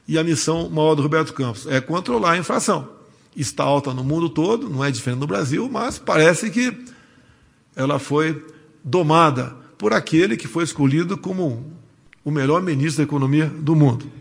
E 0.05 0.19
a 0.19 0.23
missão 0.23 0.69
maior 0.69 0.95
do 0.95 1.01
Roberto 1.01 1.33
Campos 1.33 1.65
é 1.65 1.79
controlar 1.79 2.31
a 2.31 2.37
inflação. 2.37 2.89
Está 3.33 3.63
alta 3.63 3.93
no 3.93 4.03
mundo 4.03 4.29
todo, 4.29 4.69
não 4.69 4.83
é 4.83 4.91
diferente 4.91 5.21
no 5.21 5.27
Brasil, 5.27 5.69
mas 5.71 5.97
parece 5.97 6.49
que 6.49 6.77
ela 7.73 7.97
foi 7.97 8.45
domada 8.83 9.55
por 9.77 9.93
aquele 9.93 10.35
que 10.35 10.47
foi 10.47 10.65
escolhido 10.65 11.17
como 11.17 11.71
o 12.25 12.31
melhor 12.31 12.61
ministro 12.61 12.97
da 12.97 13.03
economia 13.03 13.45
do 13.45 13.77
mundo. 13.77 14.11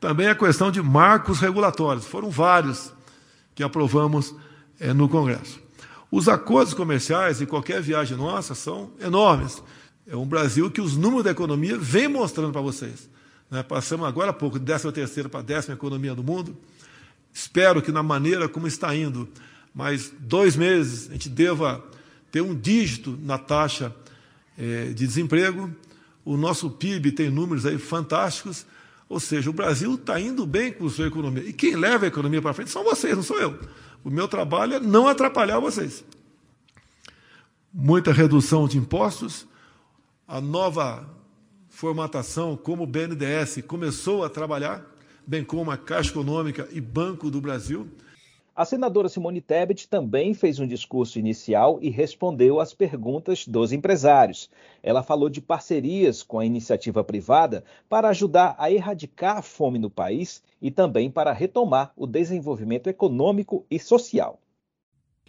Também 0.00 0.26
a 0.26 0.34
questão 0.34 0.72
de 0.72 0.82
marcos 0.82 1.38
regulatórios. 1.38 2.04
Foram 2.04 2.28
vários 2.28 2.92
que 3.54 3.62
aprovamos 3.62 4.34
é, 4.78 4.92
no 4.92 5.08
Congresso. 5.08 5.60
Os 6.10 6.28
acordos 6.28 6.74
comerciais 6.74 7.40
e 7.40 7.46
qualquer 7.46 7.80
viagem 7.80 8.16
nossa 8.16 8.54
são 8.54 8.90
enormes. 9.00 9.62
É 10.06 10.16
um 10.16 10.26
Brasil 10.26 10.70
que 10.70 10.80
os 10.80 10.96
números 10.96 11.24
da 11.24 11.30
economia 11.30 11.78
vem 11.78 12.08
mostrando 12.08 12.52
para 12.52 12.60
vocês. 12.60 13.08
Né? 13.50 13.62
Passamos 13.62 14.06
agora 14.06 14.30
há 14.30 14.32
pouco 14.32 14.58
de 14.58 14.64
13 14.64 14.92
terceira 14.92 15.28
para 15.28 15.40
a 15.40 15.42
décima 15.42 15.74
economia 15.74 16.14
do 16.14 16.22
mundo. 16.22 16.56
Espero 17.32 17.80
que 17.80 17.92
na 17.92 18.02
maneira 18.02 18.48
como 18.48 18.66
está 18.66 18.94
indo, 18.94 19.28
mais 19.74 20.12
dois 20.18 20.54
meses, 20.54 21.08
a 21.08 21.12
gente 21.12 21.28
deva 21.28 21.82
ter 22.30 22.42
um 22.42 22.54
dígito 22.54 23.18
na 23.22 23.38
taxa 23.38 23.94
é, 24.58 24.86
de 24.86 25.06
desemprego. 25.06 25.70
O 26.24 26.36
nosso 26.36 26.70
PIB 26.70 27.12
tem 27.12 27.30
números 27.30 27.64
aí 27.64 27.78
fantásticos. 27.78 28.66
Ou 29.12 29.20
seja, 29.20 29.50
o 29.50 29.52
Brasil 29.52 29.94
está 29.94 30.18
indo 30.18 30.46
bem 30.46 30.72
com 30.72 30.86
a 30.86 30.90
sua 30.90 31.06
economia. 31.06 31.42
E 31.42 31.52
quem 31.52 31.76
leva 31.76 32.06
a 32.06 32.08
economia 32.08 32.40
para 32.40 32.54
frente 32.54 32.70
são 32.70 32.82
vocês, 32.82 33.14
não 33.14 33.22
sou 33.22 33.38
eu. 33.38 33.60
O 34.02 34.08
meu 34.08 34.26
trabalho 34.26 34.76
é 34.76 34.80
não 34.80 35.06
atrapalhar 35.06 35.60
vocês. 35.60 36.02
Muita 37.70 38.10
redução 38.10 38.66
de 38.66 38.78
impostos, 38.78 39.46
a 40.26 40.40
nova 40.40 41.06
formatação 41.68 42.56
como 42.56 42.84
o 42.84 42.86
BNDES 42.86 43.62
começou 43.66 44.24
a 44.24 44.30
trabalhar, 44.30 44.82
bem 45.26 45.44
como 45.44 45.70
a 45.70 45.76
Caixa 45.76 46.08
Econômica 46.08 46.66
e 46.72 46.80
Banco 46.80 47.30
do 47.30 47.38
Brasil. 47.38 47.86
A 48.54 48.66
senadora 48.66 49.08
Simone 49.08 49.40
Tebet 49.40 49.88
também 49.88 50.34
fez 50.34 50.58
um 50.58 50.66
discurso 50.66 51.18
inicial 51.18 51.78
e 51.80 51.88
respondeu 51.88 52.60
às 52.60 52.74
perguntas 52.74 53.48
dos 53.48 53.72
empresários. 53.72 54.50
Ela 54.82 55.02
falou 55.02 55.30
de 55.30 55.40
parcerias 55.40 56.22
com 56.22 56.38
a 56.38 56.44
iniciativa 56.44 57.02
privada 57.02 57.64
para 57.88 58.10
ajudar 58.10 58.54
a 58.58 58.70
erradicar 58.70 59.38
a 59.38 59.42
fome 59.42 59.78
no 59.78 59.88
país 59.88 60.42
e 60.60 60.70
também 60.70 61.10
para 61.10 61.32
retomar 61.32 61.94
o 61.96 62.06
desenvolvimento 62.06 62.88
econômico 62.88 63.64
e 63.70 63.78
social. 63.78 64.38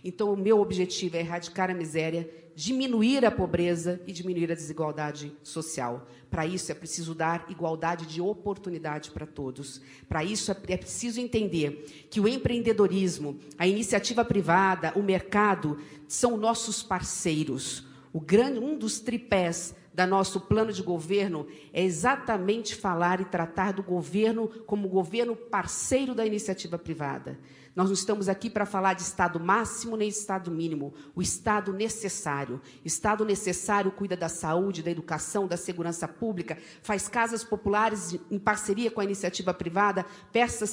Então, 0.03 0.33
o 0.33 0.37
meu 0.37 0.59
objetivo 0.59 1.15
é 1.15 1.21
erradicar 1.21 1.71
a 1.71 1.73
miséria, 1.73 2.29
diminuir 2.55 3.25
a 3.25 3.31
pobreza 3.31 3.99
e 4.05 4.11
diminuir 4.11 4.51
a 4.51 4.55
desigualdade 4.55 5.35
social. 5.41 6.07
Para 6.29 6.45
isso, 6.45 6.71
é 6.71 6.75
preciso 6.75 7.13
dar 7.13 7.45
igualdade 7.49 8.05
de 8.05 8.21
oportunidade 8.21 9.11
para 9.11 9.25
todos. 9.25 9.81
Para 10.07 10.23
isso, 10.23 10.51
é, 10.51 10.57
é 10.69 10.77
preciso 10.77 11.19
entender 11.19 12.07
que 12.09 12.19
o 12.19 12.27
empreendedorismo, 12.27 13.39
a 13.57 13.67
iniciativa 13.67 14.23
privada, 14.23 14.93
o 14.95 15.03
mercado 15.03 15.79
são 16.07 16.37
nossos 16.37 16.81
parceiros. 16.83 17.85
O 18.11 18.19
grande, 18.19 18.59
um 18.59 18.77
dos 18.77 18.99
tripés 18.99 19.75
da 19.93 20.07
nosso 20.07 20.41
plano 20.41 20.73
de 20.73 20.81
governo 20.81 21.45
é 21.71 21.83
exatamente 21.83 22.75
falar 22.75 23.21
e 23.21 23.25
tratar 23.25 23.73
do 23.73 23.83
governo 23.83 24.47
como 24.65 24.89
governo 24.89 25.35
parceiro 25.35 26.15
da 26.15 26.25
iniciativa 26.25 26.77
privada. 26.79 27.37
Nós 27.75 27.87
não 27.87 27.93
estamos 27.93 28.29
aqui 28.29 28.49
para 28.49 28.67
falar 28.67 28.93
de 28.93 29.01
Estado 29.01 29.39
máximo 29.39 29.97
nem 29.97 30.07
Estado 30.07 30.51
mínimo. 30.51 30.93
O 31.15 31.21
Estado 31.21 31.73
necessário. 31.73 32.61
Estado 32.85 33.25
necessário 33.25 33.91
cuida 33.91 34.15
da 34.15 34.29
saúde, 34.29 34.83
da 34.83 34.91
educação, 34.91 35.47
da 35.47 35.57
segurança 35.57 36.07
pública, 36.07 36.57
faz 36.83 37.07
casas 37.07 37.43
populares 37.43 38.15
em 38.29 38.37
parceria 38.37 38.91
com 38.91 39.01
a 39.01 39.03
iniciativa 39.03 39.53
privada, 39.53 40.05
presta, 40.31 40.65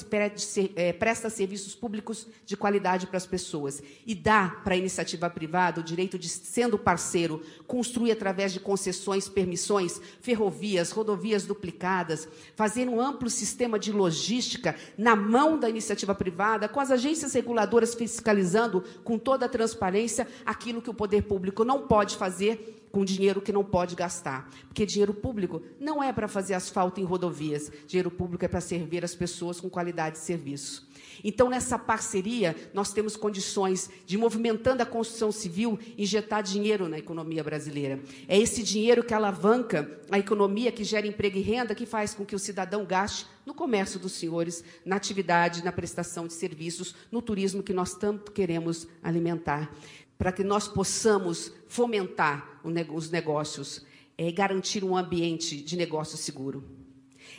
é, 0.75 0.93
presta 0.93 1.29
serviços 1.29 1.73
públicos 1.73 2.27
de 2.45 2.55
qualidade 2.55 3.07
para 3.07 3.17
as 3.17 3.25
pessoas. 3.25 3.81
E 4.05 4.13
dá 4.13 4.49
para 4.63 4.75
a 4.75 4.77
iniciativa 4.77 5.29
privada 5.29 5.81
o 5.81 5.83
direito 5.83 6.19
de, 6.19 6.29
sendo 6.29 6.77
parceiro, 6.77 7.41
construir 7.65 8.11
através 8.11 8.53
de 8.53 8.59
concessões, 8.59 9.27
permissões, 9.27 9.99
ferrovias, 10.21 10.91
rodovias 10.91 11.45
duplicadas, 11.45 12.27
fazer 12.55 12.87
um 12.87 13.01
amplo 13.01 13.29
sistema 13.29 13.79
de 13.79 13.91
logística 13.91 14.75
na 14.95 15.15
mão 15.15 15.57
da 15.57 15.67
iniciativa 15.67 16.13
privada, 16.13 16.69
com 16.69 16.79
as 16.79 16.90
agências 16.91 17.33
reguladoras 17.33 17.93
fiscalizando 17.93 18.83
com 19.03 19.17
toda 19.17 19.45
a 19.45 19.49
transparência 19.49 20.27
aquilo 20.45 20.81
que 20.81 20.89
o 20.89 20.93
poder 20.93 21.23
público 21.23 21.63
não 21.63 21.87
pode 21.87 22.17
fazer 22.17 22.87
com 22.91 23.05
dinheiro 23.05 23.41
que 23.41 23.53
não 23.53 23.63
pode 23.63 23.95
gastar. 23.95 24.49
Porque 24.67 24.85
dinheiro 24.85 25.13
público 25.13 25.61
não 25.79 26.03
é 26.03 26.11
para 26.11 26.27
fazer 26.27 26.53
asfalto 26.53 26.99
em 26.99 27.03
rodovias, 27.03 27.71
dinheiro 27.87 28.11
público 28.11 28.43
é 28.43 28.47
para 28.47 28.61
servir 28.61 29.03
as 29.03 29.15
pessoas 29.15 29.59
com 29.59 29.69
qualidade 29.69 30.17
de 30.17 30.23
serviço. 30.23 30.87
Então, 31.23 31.49
nessa 31.49 31.77
parceria, 31.77 32.55
nós 32.73 32.91
temos 32.93 33.15
condições 33.15 33.89
de, 34.05 34.17
movimentando 34.17 34.81
a 34.83 34.85
construção 34.85 35.31
civil, 35.31 35.79
injetar 35.97 36.43
dinheiro 36.43 36.87
na 36.87 36.97
economia 36.97 37.43
brasileira. 37.43 37.99
É 38.27 38.37
esse 38.37 38.63
dinheiro 38.63 39.03
que 39.03 39.13
alavanca 39.13 39.99
a 40.09 40.17
economia, 40.17 40.71
que 40.71 40.83
gera 40.83 41.07
emprego 41.07 41.37
e 41.37 41.41
renda, 41.41 41.75
que 41.75 41.85
faz 41.85 42.13
com 42.13 42.25
que 42.25 42.35
o 42.35 42.39
cidadão 42.39 42.85
gaste 42.85 43.27
no 43.45 43.53
comércio 43.53 43.99
dos 43.99 44.13
senhores, 44.13 44.63
na 44.85 44.95
atividade, 44.95 45.63
na 45.63 45.71
prestação 45.71 46.27
de 46.27 46.33
serviços, 46.33 46.95
no 47.11 47.21
turismo 47.21 47.63
que 47.63 47.73
nós 47.73 47.95
tanto 47.95 48.31
queremos 48.31 48.87
alimentar. 49.01 49.73
Para 50.17 50.31
que 50.31 50.43
nós 50.43 50.67
possamos 50.67 51.51
fomentar 51.67 52.61
os 52.63 53.09
negócios 53.09 53.83
e 54.17 54.27
é 54.27 54.31
garantir 54.31 54.83
um 54.83 54.95
ambiente 54.95 55.57
de 55.57 55.75
negócio 55.75 56.15
seguro. 56.15 56.80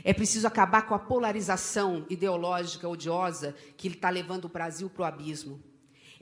É 0.04 0.12
preciso 0.12 0.47
acabar 0.47 0.82
com 0.82 0.94
a 0.94 0.99
polarização 0.99 2.04
ideológica 2.11 2.88
odiosa 2.88 3.54
que 3.76 3.88
está 3.88 4.11
levando 4.11 4.47
o 4.47 4.49
Brasil 4.49 4.90
para 4.90 5.02
o 5.02 5.06
abismo. 5.06 5.61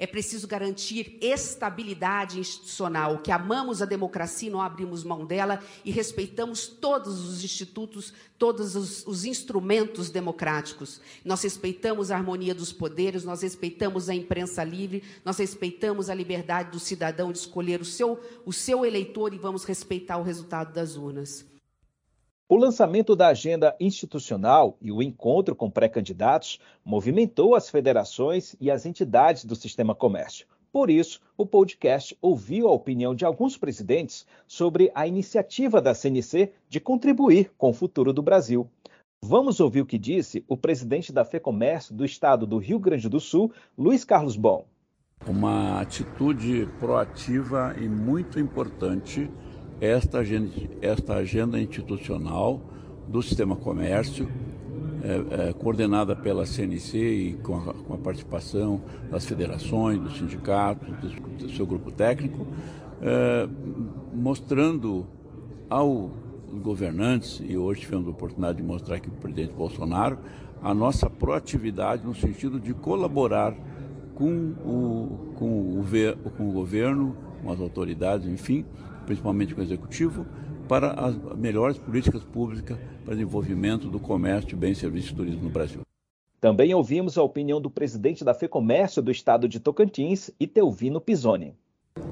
É 0.01 0.07
preciso 0.07 0.49
garantir 0.49 1.19
estabilidade 1.21 2.41
institucional, 2.41 3.19
que 3.19 3.31
amamos 3.31 3.83
a 3.83 3.85
democracia 3.85 4.49
e 4.49 4.51
não 4.51 4.63
abrimos 4.63 5.05
mão 5.05 5.27
dela 5.27 5.63
e 5.85 5.91
respeitamos 5.91 6.67
todos 6.67 7.23
os 7.23 7.45
institutos, 7.45 8.15
todos 8.39 8.75
os, 8.75 9.07
os, 9.07 9.27
instrumentos 9.27 10.09
democráticos. 10.09 11.03
Nós 11.23 11.43
respeitamos 11.43 12.11
a 12.11 12.17
harmonia 12.17 12.55
dos 12.55 12.73
poderes, 12.73 13.25
nós 13.25 13.43
respeitamos 13.43 14.09
a 14.09 14.15
imprensa 14.15 14.65
livre, 14.65 15.05
nós 15.23 15.37
respeitamos 15.37 16.09
a 16.09 16.15
liberdade 16.15 16.71
do 16.71 16.81
cidadão 16.81 17.31
de 17.31 17.37
escolher 17.37 17.83
o 17.83 17.85
seu, 17.85 18.19
o 18.47 18.55
seu 18.55 18.87
eleitor 18.87 19.35
e 19.35 19.39
vamos 19.39 19.65
respeitar 19.65 20.17
o 20.17 20.23
resultado 20.23 20.73
das 20.73 20.97
urnas. 20.97 21.45
O 22.51 22.57
lançamento 22.57 23.15
da 23.15 23.29
agenda 23.29 23.77
institucional 23.79 24.77
e 24.83 24.91
o 24.91 25.01
encontro 25.01 25.55
com 25.55 25.71
pré-candidatos 25.71 26.59
movimentou 26.85 27.55
as 27.55 27.71
federações 27.71 28.57
e 28.61 28.73
as 28.73 28.85
entidades 28.85 29.45
do 29.45 29.55
sistema 29.55 29.95
comércio. 29.95 30.49
Por 30.73 30.91
isso, 30.91 31.21
o 31.37 31.47
podcast 31.47 32.19
ouviu 32.21 32.67
a 32.67 32.73
opinião 32.73 33.15
de 33.15 33.25
alguns 33.25 33.57
presidentes 33.57 34.27
sobre 34.49 34.91
a 34.97 35.07
iniciativa 35.07 35.81
da 35.81 35.95
CNC 35.95 36.53
de 36.69 36.81
contribuir 36.81 37.53
com 37.57 37.71
o 37.71 37.73
futuro 37.73 38.13
do 38.13 38.21
Brasil. 38.21 38.69
Vamos 39.23 39.61
ouvir 39.61 39.83
o 39.83 39.87
que 39.87 39.97
disse 39.97 40.45
o 40.49 40.57
presidente 40.57 41.13
da 41.13 41.25
FEComércio 41.25 41.95
do 41.95 42.05
estado 42.05 42.49
do 42.49 42.59
Rio 42.59 42.81
Grande 42.81 43.09
do 43.09 43.21
Sul, 43.21 43.53
Luiz 43.79 44.05
Carlos 44.05 44.37
Bom. 44.37 44.67
Uma 45.25 45.81
atitude 45.81 46.69
proativa 46.81 47.77
e 47.79 47.87
muito 47.89 48.41
importante 48.41 49.31
esta 49.81 50.19
agenda, 50.19 50.51
esta 50.83 51.15
agenda 51.15 51.59
institucional 51.59 52.61
do 53.09 53.23
sistema 53.23 53.57
comércio, 53.57 54.29
é, 55.03 55.49
é, 55.49 55.53
coordenada 55.55 56.15
pela 56.15 56.45
CNC 56.45 56.99
e 56.99 57.33
com 57.43 57.57
a, 57.57 57.73
com 57.73 57.95
a, 57.95 57.99
participação 57.99 58.83
das 59.11 59.25
federações, 59.25 59.99
dos 59.99 60.19
sindicatos, 60.19 60.89
do, 60.99 61.47
do 61.47 61.51
seu 61.51 61.67
grupo 61.67 61.91
técnico, 61.91 62.47
é, 63.01 63.49
mostrando 64.13 65.07
aos 65.71 66.11
governantes, 66.63 67.41
e 67.43 67.57
hoje 67.57 67.81
tivemos 67.81 68.07
a 68.09 68.11
oportunidade 68.11 68.59
de 68.59 68.65
mostrar 68.65 68.97
aqui 68.97 69.09
para 69.09 69.19
o 69.19 69.21
presidente 69.21 69.55
Bolsonaro, 69.55 70.19
a 70.63 70.75
nossa 70.75 71.09
proatividade 71.09 72.05
no 72.05 72.15
sentido 72.15 72.61
de 72.61 72.75
colaborar 72.75 73.55
com 74.15 74.53
o, 74.63 75.35
com 75.37 75.81
o, 75.81 75.85
com 76.37 76.49
o 76.51 76.53
governo, 76.53 77.17
com 77.43 77.51
as 77.51 77.59
autoridades, 77.59 78.29
enfim, 78.29 78.67
principalmente 79.11 79.57
com 79.57 79.61
o 79.61 79.65
executivo, 79.65 80.25
para 80.69 80.93
as 80.93 81.17
melhores 81.37 81.77
políticas 81.77 82.23
públicas 82.23 82.79
para 83.05 83.13
o 83.13 83.17
desenvolvimento 83.17 83.89
do 83.89 83.99
comércio, 83.99 84.57
bens, 84.57 84.79
serviços 84.79 85.11
e 85.11 85.15
turismo 85.15 85.43
no 85.43 85.51
Brasil. 85.51 85.81
Também 86.41 86.73
ouvimos 86.73 87.19
a 87.19 87.23
opinião 87.25 87.61
do 87.61 87.69
presidente 87.69 88.23
da 88.23 88.33
FEComércio 88.33 89.03
do 89.03 89.11
estado 89.11 89.49
de 89.49 89.59
Tocantins, 89.59 90.31
Itelvino 90.39 91.01
Pisoni. 91.01 91.55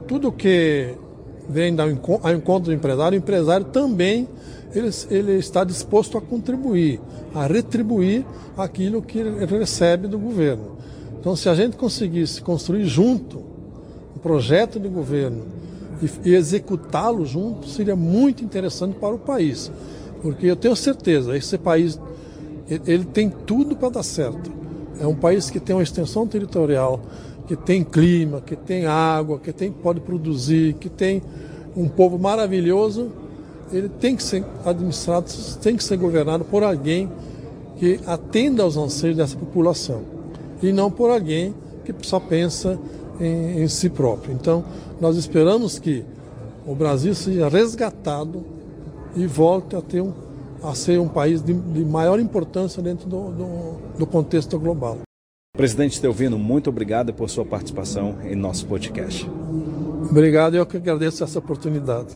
Tudo 0.09 0.33
que 0.33 0.97
vem 1.49 1.77
ao 1.79 2.33
encontro 2.33 2.71
do 2.71 2.73
empresário, 2.73 3.17
o 3.17 3.23
empresário 3.23 3.67
também 3.67 4.29
ele, 4.75 4.91
ele 5.09 5.33
está 5.35 5.63
disposto 5.63 6.19
a 6.19 6.21
contribuir, 6.21 7.01
a 7.33 7.47
retribuir 7.47 8.27
aquilo 8.57 9.01
que 9.03 9.19
ele 9.21 9.47
recebe 9.47 10.09
do 10.09 10.19
governo. 10.19 10.77
Então, 11.21 11.37
se 11.37 11.49
a 11.49 11.55
gente 11.55 11.77
conseguisse 11.77 12.43
construir 12.43 12.87
junto 12.87 13.39
um 14.17 14.19
projeto 14.19 14.81
de 14.81 14.89
governo 14.89 15.58
e, 16.25 16.35
executá-lo 16.35 17.25
junto, 17.25 17.69
seria 17.69 17.97
muito 17.97 18.45
interessante 18.45 18.97
para 18.99 19.15
o 19.15 19.19
país. 19.19 19.71
Porque 20.23 20.47
eu 20.47 20.57
tenho 20.57 20.75
certeza, 20.75 21.37
esse 21.37 21.57
país 21.57 21.99
ele 22.87 23.05
tem 23.05 23.31
tudo 23.31 23.77
para 23.77 23.89
dar 23.89 24.03
certo. 24.03 24.51
É 25.01 25.07
um 25.07 25.15
país 25.15 25.49
que 25.49 25.61
tem 25.61 25.75
uma 25.75 25.83
extensão 25.83 26.27
territorial, 26.27 27.01
que 27.47 27.57
tem 27.57 27.83
clima, 27.83 28.41
que 28.41 28.57
tem 28.57 28.85
água, 28.87 29.39
que 29.39 29.53
tem, 29.53 29.71
pode 29.71 30.01
produzir, 30.01 30.75
que 30.75 30.89
tem 30.89 31.23
um 31.77 31.89
povo 31.89 32.19
maravilhoso, 32.19 33.11
ele 33.73 33.89
tem 33.89 34.17
que 34.17 34.23
ser 34.23 34.45
administrado, 34.65 35.27
tem 35.63 35.77
que 35.77 35.85
ser 35.85 35.97
governado 35.97 36.45
por 36.45 36.63
alguém 36.63 37.09
que 37.79 38.01
atenda 38.07 38.63
aos 38.63 38.77
anseios 38.77 39.17
dessa 39.17 39.37
população 39.37 40.03
e 40.63 40.73
não 40.73 40.91
por 40.91 41.11
alguém 41.11 41.55
que 41.85 41.95
só 42.03 42.19
pensa 42.19 42.79
em, 43.21 43.63
em 43.63 43.69
si 43.69 43.91
próprio. 43.91 44.33
Então, 44.33 44.65
nós 45.01 45.17
esperamos 45.17 45.79
que 45.79 46.05
o 46.67 46.75
Brasil 46.75 47.15
seja 47.15 47.49
resgatado 47.49 48.45
e 49.17 49.27
volte 49.27 49.75
a 49.75 49.81
ter 49.81 50.01
um, 50.01 50.13
a 50.63 50.75
ser 50.75 51.01
um 51.01 51.09
país 51.09 51.43
de, 51.43 51.53
de 51.55 51.85
maior 51.85 52.21
importância 52.21 52.83
dentro 52.83 53.09
do, 53.09 53.31
do, 53.31 53.99
do 53.99 54.07
contexto 54.07 54.59
global. 54.59 54.99
Presidente 55.57 56.01
Telvino, 56.01 56.39
muito 56.39 56.71
obrigado 56.71 57.13
por 57.13 57.29
sua 57.29 57.45
participação 57.45 58.19
em 58.23 58.37
nosso 58.37 58.67
podcast. 58.67 59.29
Obrigado, 60.11 60.55
eu 60.57 60.65
que 60.65 60.77
agradeço 60.77 61.25
essa 61.25 61.39
oportunidade. 61.39 62.13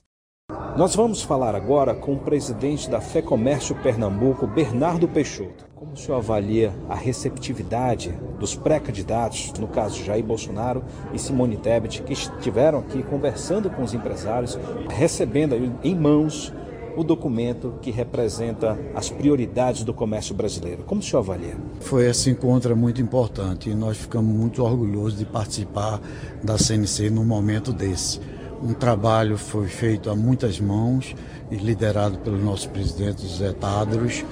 Nós 0.76 0.94
vamos 0.94 1.22
falar 1.22 1.54
agora 1.54 1.94
com 1.94 2.14
o 2.14 2.18
presidente 2.18 2.88
da 2.88 3.00
FEComércio 3.00 3.74
Pernambuco, 3.82 4.46
Bernardo 4.46 5.08
Peixoto. 5.08 5.71
Como 5.82 5.94
o 5.94 5.96
senhor 5.96 6.18
avalia 6.18 6.72
a 6.88 6.94
receptividade 6.94 8.14
dos 8.38 8.54
pré-candidatos, 8.54 9.52
no 9.58 9.66
caso 9.66 10.00
Jair 10.04 10.22
Bolsonaro 10.22 10.84
e 11.12 11.18
Simone 11.18 11.56
Tebet, 11.56 12.04
que 12.04 12.12
estiveram 12.12 12.78
aqui 12.78 13.02
conversando 13.02 13.68
com 13.68 13.82
os 13.82 13.92
empresários, 13.92 14.56
recebendo 14.88 15.56
em 15.82 15.94
mãos 15.96 16.52
o 16.96 17.02
documento 17.02 17.74
que 17.82 17.90
representa 17.90 18.78
as 18.94 19.10
prioridades 19.10 19.82
do 19.82 19.92
comércio 19.92 20.36
brasileiro. 20.36 20.84
Como 20.84 21.00
o 21.00 21.04
senhor 21.04 21.18
avalia? 21.18 21.56
Foi 21.80 22.08
esse 22.08 22.30
encontro 22.30 22.76
muito 22.76 23.02
importante 23.02 23.68
e 23.68 23.74
nós 23.74 23.96
ficamos 23.96 24.32
muito 24.32 24.62
orgulhosos 24.62 25.18
de 25.18 25.24
participar 25.24 26.00
da 26.44 26.56
CNC 26.58 27.10
num 27.10 27.24
momento 27.24 27.72
desse. 27.72 28.20
Um 28.62 28.72
trabalho 28.72 29.36
foi 29.36 29.66
feito 29.66 30.08
a 30.08 30.14
muitas 30.14 30.60
mãos 30.60 31.16
e 31.50 31.56
liderado 31.56 32.18
pelo 32.18 32.38
nosso 32.38 32.68
presidente 32.68 33.22
José 33.22 33.52
Tadros 33.52 34.24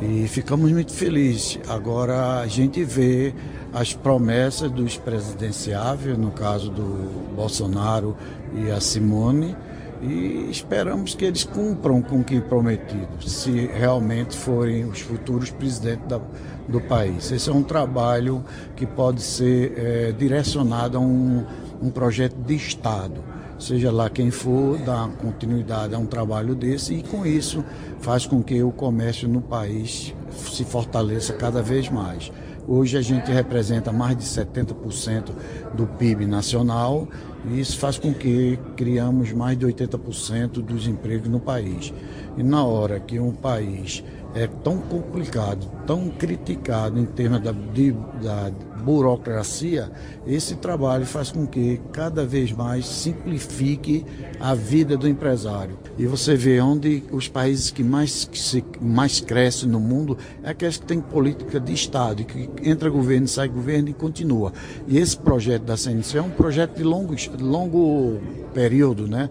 e 0.00 0.26
ficamos 0.28 0.70
muito 0.70 0.92
felizes. 0.92 1.58
Agora 1.68 2.40
a 2.40 2.46
gente 2.46 2.84
vê 2.84 3.34
as 3.72 3.92
promessas 3.92 4.70
dos 4.70 4.96
presidenciáveis, 4.96 6.16
no 6.16 6.30
caso 6.30 6.70
do 6.70 7.34
Bolsonaro 7.34 8.16
e 8.54 8.70
a 8.70 8.80
Simone, 8.80 9.56
e 10.02 10.48
esperamos 10.50 11.14
que 11.14 11.24
eles 11.24 11.44
cumpram 11.44 12.02
com 12.02 12.20
o 12.20 12.24
que 12.24 12.40
prometido, 12.40 13.08
se 13.26 13.66
realmente 13.66 14.36
forem 14.36 14.84
os 14.84 15.00
futuros 15.00 15.50
presidentes 15.50 16.06
da, 16.06 16.20
do 16.68 16.80
país. 16.80 17.32
Esse 17.32 17.48
é 17.48 17.52
um 17.52 17.62
trabalho 17.62 18.44
que 18.76 18.86
pode 18.86 19.22
ser 19.22 19.72
é, 19.76 20.12
direcionado 20.12 20.98
a 20.98 21.00
um, 21.00 21.44
um 21.80 21.90
projeto 21.90 22.36
de 22.36 22.54
Estado. 22.54 23.22
Seja 23.58 23.90
lá 23.90 24.10
quem 24.10 24.30
for, 24.30 24.78
dar 24.78 25.08
continuidade 25.16 25.94
a 25.94 25.98
um 25.98 26.04
trabalho 26.04 26.54
desse 26.54 26.94
e, 26.94 27.02
com 27.02 27.24
isso, 27.24 27.64
faz 28.00 28.26
com 28.26 28.42
que 28.42 28.62
o 28.62 28.70
comércio 28.70 29.26
no 29.26 29.40
país 29.40 30.14
se 30.30 30.64
fortaleça 30.64 31.32
cada 31.32 31.62
vez 31.62 31.88
mais. 31.88 32.30
Hoje 32.68 32.98
a 32.98 33.00
gente 33.00 33.30
representa 33.30 33.92
mais 33.92 34.16
de 34.16 34.24
70% 34.24 35.30
do 35.72 35.86
PIB 35.86 36.26
nacional 36.26 37.08
e 37.48 37.60
isso 37.60 37.78
faz 37.78 37.96
com 37.96 38.12
que 38.12 38.58
criamos 38.76 39.32
mais 39.32 39.56
de 39.56 39.64
80% 39.64 40.60
dos 40.62 40.86
empregos 40.86 41.28
no 41.28 41.38
país. 41.38 41.94
E 42.36 42.42
na 42.42 42.64
hora 42.64 42.98
que 42.98 43.20
um 43.20 43.32
país 43.32 44.02
é 44.36 44.46
tão 44.46 44.76
complicado, 44.76 45.66
tão 45.86 46.10
criticado 46.10 47.00
em 47.00 47.06
termos 47.06 47.40
da, 47.40 47.52
de, 47.52 47.92
da 48.22 48.50
burocracia, 48.84 49.90
esse 50.26 50.56
trabalho 50.56 51.06
faz 51.06 51.32
com 51.32 51.46
que 51.46 51.80
cada 51.90 52.24
vez 52.24 52.52
mais 52.52 52.86
simplifique 52.86 54.04
a 54.38 54.54
vida 54.54 54.94
do 54.94 55.08
empresário. 55.08 55.78
E 55.96 56.06
você 56.06 56.36
vê 56.36 56.60
onde 56.60 57.02
os 57.10 57.28
países 57.28 57.70
que 57.70 57.82
mais, 57.82 58.26
que 58.30 58.38
se, 58.38 58.62
mais 58.78 59.20
crescem 59.20 59.70
no 59.70 59.80
mundo 59.80 60.18
é 60.42 60.50
aqueles 60.50 60.76
que 60.76 60.84
têm 60.84 61.00
política 61.00 61.58
de 61.58 61.72
Estado, 61.72 62.22
que 62.22 62.50
entra 62.62 62.90
governo, 62.90 63.26
sai 63.26 63.48
governo 63.48 63.88
e 63.88 63.94
continua. 63.94 64.52
E 64.86 64.98
esse 64.98 65.16
projeto 65.16 65.62
da 65.62 65.78
CNC 65.78 66.18
é 66.18 66.22
um 66.22 66.30
projeto 66.30 66.76
de 66.76 66.82
longo, 66.82 67.14
longo 67.40 68.20
período, 68.52 69.08
né? 69.08 69.30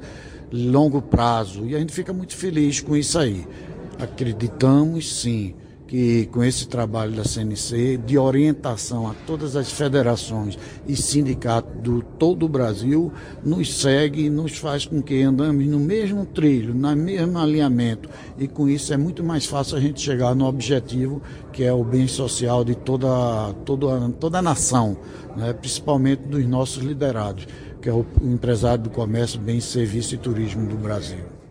longo 0.52 1.02
prazo, 1.02 1.66
e 1.66 1.76
a 1.76 1.80
gente 1.80 1.92
fica 1.92 2.14
muito 2.14 2.36
feliz 2.36 2.80
com 2.80 2.96
isso 2.96 3.20
aí. 3.20 3.46
Acreditamos 4.00 5.20
sim 5.20 5.56
que 5.88 6.26
com 6.32 6.44
esse 6.44 6.68
trabalho 6.68 7.12
da 7.12 7.24
CNC 7.24 7.98
de 8.06 8.18
orientação 8.18 9.08
a 9.08 9.14
todas 9.26 9.56
as 9.56 9.72
federações 9.72 10.58
e 10.88 10.96
sindicatos 10.96 11.82
do 11.82 12.02
todo 12.02 12.46
o 12.46 12.50
Brasil 12.50 13.12
nos 13.44 13.82
segue 13.82 14.26
e 14.26 14.30
nos 14.30 14.58
faz 14.58 14.86
com 14.86 15.02
que 15.02 15.22
andamos 15.22 15.66
no 15.68 15.80
mesmo 15.80 16.26
trilho, 16.26 16.74
no 16.74 16.96
mesmo 16.96 17.38
alinhamento 17.38 18.10
e 18.38 18.48
com 18.48 18.68
isso 18.68 18.94
é 18.94 18.98
muito 18.98 19.24
mais 19.24 19.46
fácil 19.46 19.78
a 19.78 19.80
gente 19.80 20.02
chegar 20.02 20.36
no 20.36 20.46
objetivo 20.46 21.22
que 21.54 21.64
é 21.64 21.72
o 21.72 21.84
bem 21.84 22.08
social 22.08 22.64
de 22.64 22.76
toda 22.76 23.54
toda 23.64 24.10
toda 24.20 24.40
a 24.40 24.42
nação, 24.42 24.98
né? 25.38 25.54
principalmente 25.54 26.24
dos 26.28 26.46
nossos 26.48 26.84
liderados, 26.84 27.48
que 27.82 27.88
é 27.88 27.94
o 27.94 28.06
empresário 28.24 28.86
do 28.86 28.90
comércio, 28.90 29.40
bem 29.40 29.60
serviço 29.60 30.16
e 30.16 30.18
turismo 30.18 30.68
do 30.68 30.76
Brasil. 30.76 31.45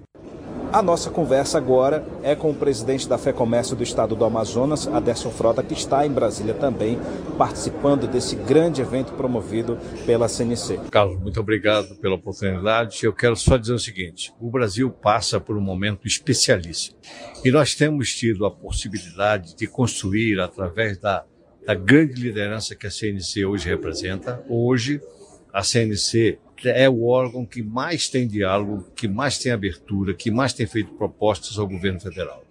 A 0.74 0.82
nossa 0.82 1.08
conversa 1.08 1.56
agora 1.56 2.04
é 2.20 2.34
com 2.34 2.50
o 2.50 2.54
presidente 2.54 3.08
da 3.08 3.16
FEComércio 3.16 3.76
do 3.76 3.84
estado 3.84 4.16
do 4.16 4.24
Amazonas, 4.24 4.88
Aderson 4.88 5.30
Frota, 5.30 5.62
que 5.62 5.72
está 5.72 6.04
em 6.04 6.10
Brasília 6.10 6.52
também, 6.52 6.98
participando 7.38 8.08
desse 8.08 8.34
grande 8.34 8.82
evento 8.82 9.12
promovido 9.12 9.78
pela 10.04 10.26
CNC. 10.26 10.80
Carlos, 10.90 11.20
muito 11.20 11.38
obrigado 11.38 11.94
pela 12.00 12.16
oportunidade. 12.16 13.04
Eu 13.04 13.12
quero 13.12 13.37
só 13.37 13.56
dizer 13.56 13.72
o 13.72 13.78
seguinte: 13.78 14.34
o 14.40 14.50
Brasil 14.50 14.90
passa 14.90 15.38
por 15.38 15.56
um 15.56 15.60
momento 15.60 16.08
especialíssimo 16.08 16.96
e 17.44 17.52
nós 17.52 17.76
temos 17.76 18.12
tido 18.12 18.44
a 18.44 18.50
possibilidade 18.50 19.54
de 19.54 19.68
construir, 19.68 20.40
através 20.40 20.98
da, 20.98 21.24
da 21.64 21.76
grande 21.76 22.20
liderança 22.20 22.74
que 22.74 22.88
a 22.88 22.90
CNC 22.90 23.44
hoje 23.44 23.68
representa, 23.68 24.44
hoje 24.48 25.00
a 25.52 25.62
CNC 25.62 26.40
é 26.70 26.88
o 26.88 27.05
órgão 27.05 27.44
que 27.44 27.62
mais 27.62 28.09
tem 28.09 28.27
diálogo, 28.27 28.90
que 28.94 29.09
mais 29.09 29.38
tem 29.38 29.53
abertura, 29.53 30.14
que 30.14 30.31
mais 30.31 30.53
tem 30.53 30.66
feito 30.66 30.92
propostas 30.94 31.59
ao 31.59 31.66
governo 31.66 32.00
federal. 32.00 32.44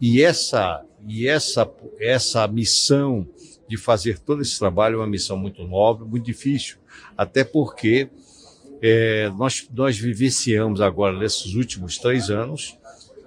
E 0.00 0.22
essa 0.22 0.84
e 1.06 1.26
essa 1.26 1.70
essa 1.98 2.46
missão 2.48 3.26
de 3.68 3.76
fazer 3.76 4.18
todo 4.18 4.42
esse 4.42 4.58
trabalho 4.58 4.96
é 4.96 4.98
uma 4.98 5.06
missão 5.06 5.36
muito 5.36 5.64
nobre, 5.64 6.06
muito 6.06 6.24
difícil, 6.24 6.76
até 7.16 7.44
porque 7.44 8.08
é, 8.82 9.30
nós 9.36 9.66
nós 9.74 9.98
vivenciamos 9.98 10.80
agora 10.80 11.18
nesses 11.18 11.54
últimos 11.54 11.98
três 11.98 12.30
anos 12.30 12.78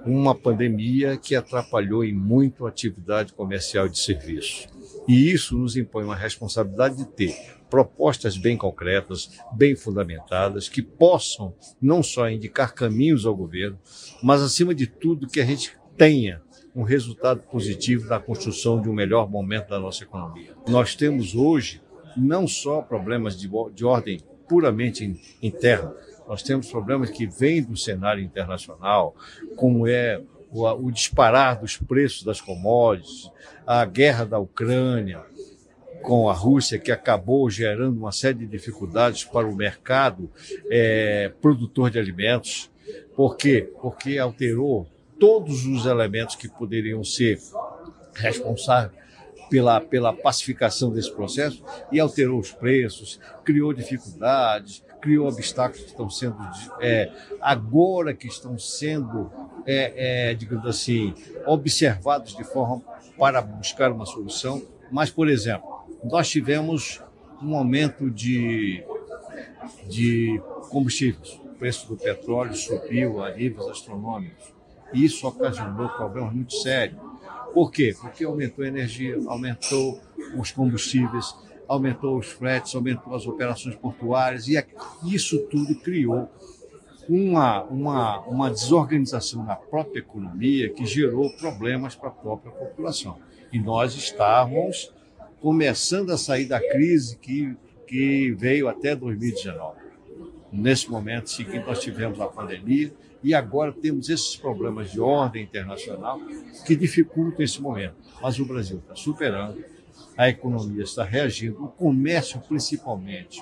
uma 0.06 0.34
pandemia 0.34 1.18
que 1.18 1.36
atrapalhou 1.36 2.06
em 2.06 2.14
muito 2.14 2.66
a 2.66 2.70
atividade 2.70 3.34
comercial 3.34 3.88
de 3.90 4.00
serviço. 4.00 4.68
E 5.10 5.32
isso 5.32 5.58
nos 5.58 5.76
impõe 5.76 6.04
uma 6.04 6.16
responsabilidade 6.16 6.98
de 6.98 7.06
ter 7.06 7.36
propostas 7.68 8.38
bem 8.38 8.56
concretas, 8.56 9.42
bem 9.54 9.76
fundamentadas, 9.76 10.70
que 10.70 10.84
possam 10.84 11.56
não 11.82 12.04
só 12.04 12.30
indicar 12.30 12.76
caminhos 12.76 13.26
ao 13.26 13.36
governo, 13.36 13.80
mas, 14.22 14.40
acima 14.40 14.76
de 14.76 14.86
tudo, 14.86 15.28
que 15.28 15.42
a 15.42 15.46
gente 15.46 15.76
tenha 15.98 16.44
um 16.76 16.84
resultado 16.84 17.42
positivo 17.42 18.08
na 18.08 18.20
construção 18.20 18.80
de 18.80 18.88
um 18.88 18.94
melhor 18.94 19.28
momento 19.28 19.70
da 19.70 19.80
nossa 19.80 20.04
economia. 20.04 20.56
Nós 20.68 20.96
temos 20.96 21.34
hoje 21.34 21.82
não 22.16 22.48
só 22.48 22.80
problemas 22.80 23.36
de, 23.36 23.50
de 23.74 23.84
ordem 23.84 24.20
puramente 24.48 25.20
interna, 25.42 25.92
nós 26.28 26.44
temos 26.44 26.70
problemas 26.70 27.10
que 27.10 27.26
vêm 27.26 27.64
do 27.64 27.76
cenário 27.76 28.24
internacional, 28.24 29.16
como 29.56 29.88
é 29.88 30.22
o, 30.52 30.68
o 30.88 30.92
disparar 30.92 31.60
dos 31.60 31.78
preços 31.78 32.24
das 32.24 32.42
commodities, 32.42 33.32
a 33.70 33.86
guerra 33.86 34.26
da 34.26 34.40
Ucrânia 34.40 35.22
com 36.02 36.28
a 36.28 36.34
Rússia, 36.34 36.80
que 36.80 36.92
acabou 36.92 37.48
gerando 37.52 38.00
uma 38.00 38.12
série 38.12 38.40
de 38.40 38.48
dificuldades 38.48 39.24
para 39.24 39.46
o 39.46 39.56
mercado 39.56 40.28
é, 40.72 41.32
produtor 41.40 41.92
de 41.92 42.00
alimentos. 42.00 42.72
Por 43.16 43.38
quê? 43.38 43.72
Porque 43.80 44.18
alterou 44.18 44.88
todos 45.20 45.68
os 45.68 45.86
elementos 45.86 46.36
que 46.36 46.50
poderiam 46.50 47.04
ser 47.04 47.40
responsáveis 48.16 48.98
pela, 49.52 49.80
pela 49.80 50.14
pacificação 50.14 50.92
desse 50.92 51.14
processo 51.14 51.64
e 51.92 52.00
alterou 52.00 52.40
os 52.40 52.52
preços, 52.52 53.20
criou 53.44 53.72
dificuldades, 53.72 54.84
criou 55.02 55.28
obstáculos 55.28 55.84
que 55.84 55.90
estão 55.90 56.10
sendo, 56.10 56.38
é, 56.82 57.12
agora 57.42 58.14
que 58.14 58.28
estão 58.28 58.58
sendo, 58.58 59.32
é, 59.66 60.30
é, 60.30 60.34
digamos 60.34 60.66
assim, 60.66 61.14
observados 61.46 62.36
de 62.36 62.44
forma 62.44 62.82
para 63.18 63.42
buscar 63.42 63.92
uma 63.92 64.06
solução. 64.06 64.62
Mas, 64.92 65.10
por 65.10 65.30
exemplo, 65.30 65.68
nós 66.04 66.30
tivemos 66.30 67.02
um 67.42 67.56
aumento 67.56 68.10
de, 68.10 68.84
de 69.88 70.42
combustíveis. 70.70 71.40
O 71.44 71.60
preço 71.60 71.88
do 71.88 71.98
petróleo 71.98 72.56
subiu 72.56 73.24
a 73.24 73.32
níveis 73.32 73.68
astronômicos. 73.68 74.54
Isso 74.94 75.28
ocasionou 75.28 75.90
problemas 75.90 76.34
muito 76.34 76.54
sérios. 76.54 77.00
Por 77.54 77.72
quê? 77.72 77.96
Porque 78.00 78.24
aumentou 78.24 78.64
a 78.64 78.68
energia, 78.68 79.18
aumentou 79.28 80.00
os 80.38 80.52
combustíveis, 80.52 81.36
aumentou 81.70 82.18
os 82.18 82.28
fretes, 82.28 82.74
aumentou 82.74 83.14
as 83.14 83.28
operações 83.28 83.76
portuárias, 83.76 84.48
e 84.48 84.62
isso 85.06 85.38
tudo 85.46 85.76
criou 85.76 86.28
uma, 87.08 87.64
uma, 87.64 88.20
uma 88.22 88.50
desorganização 88.50 89.46
na 89.46 89.56
própria 89.56 90.00
economia 90.00 90.70
que 90.70 90.86
gerou 90.86 91.30
problemas 91.38 91.96
para 91.96 92.10
a 92.10 92.12
própria 92.12 92.52
população. 92.52 93.18
E 93.54 93.60
nós 93.60 93.96
estávamos 93.96 94.92
começando 95.40 96.12
a 96.12 96.18
sair 96.18 96.46
da 96.46 96.60
crise 96.60 97.18
que, 97.18 97.56
que 97.88 98.32
veio 98.32 98.68
até 98.68 98.96
2019. 98.96 99.80
Nesse 100.52 100.90
momento 100.90 101.30
seguinte, 101.30 101.66
nós 101.66 101.80
tivemos 101.80 102.20
a 102.20 102.28
pandemia 102.28 102.92
e 103.24 103.34
agora 103.34 103.72
temos 103.72 104.10
esses 104.10 104.36
problemas 104.36 104.92
de 104.92 105.00
ordem 105.00 105.44
internacional 105.44 106.20
que 106.66 106.76
dificultam 106.76 107.44
esse 107.44 107.62
momento. 107.62 107.96
Mas 108.22 108.40
o 108.40 108.46
Brasil 108.46 108.80
está 108.80 108.96
superando, 108.96 109.64
a 110.20 110.28
economia 110.28 110.84
está 110.84 111.06
reagindo, 111.06 111.64
o 111.64 111.70
comércio 111.70 112.42
principalmente, 112.42 113.42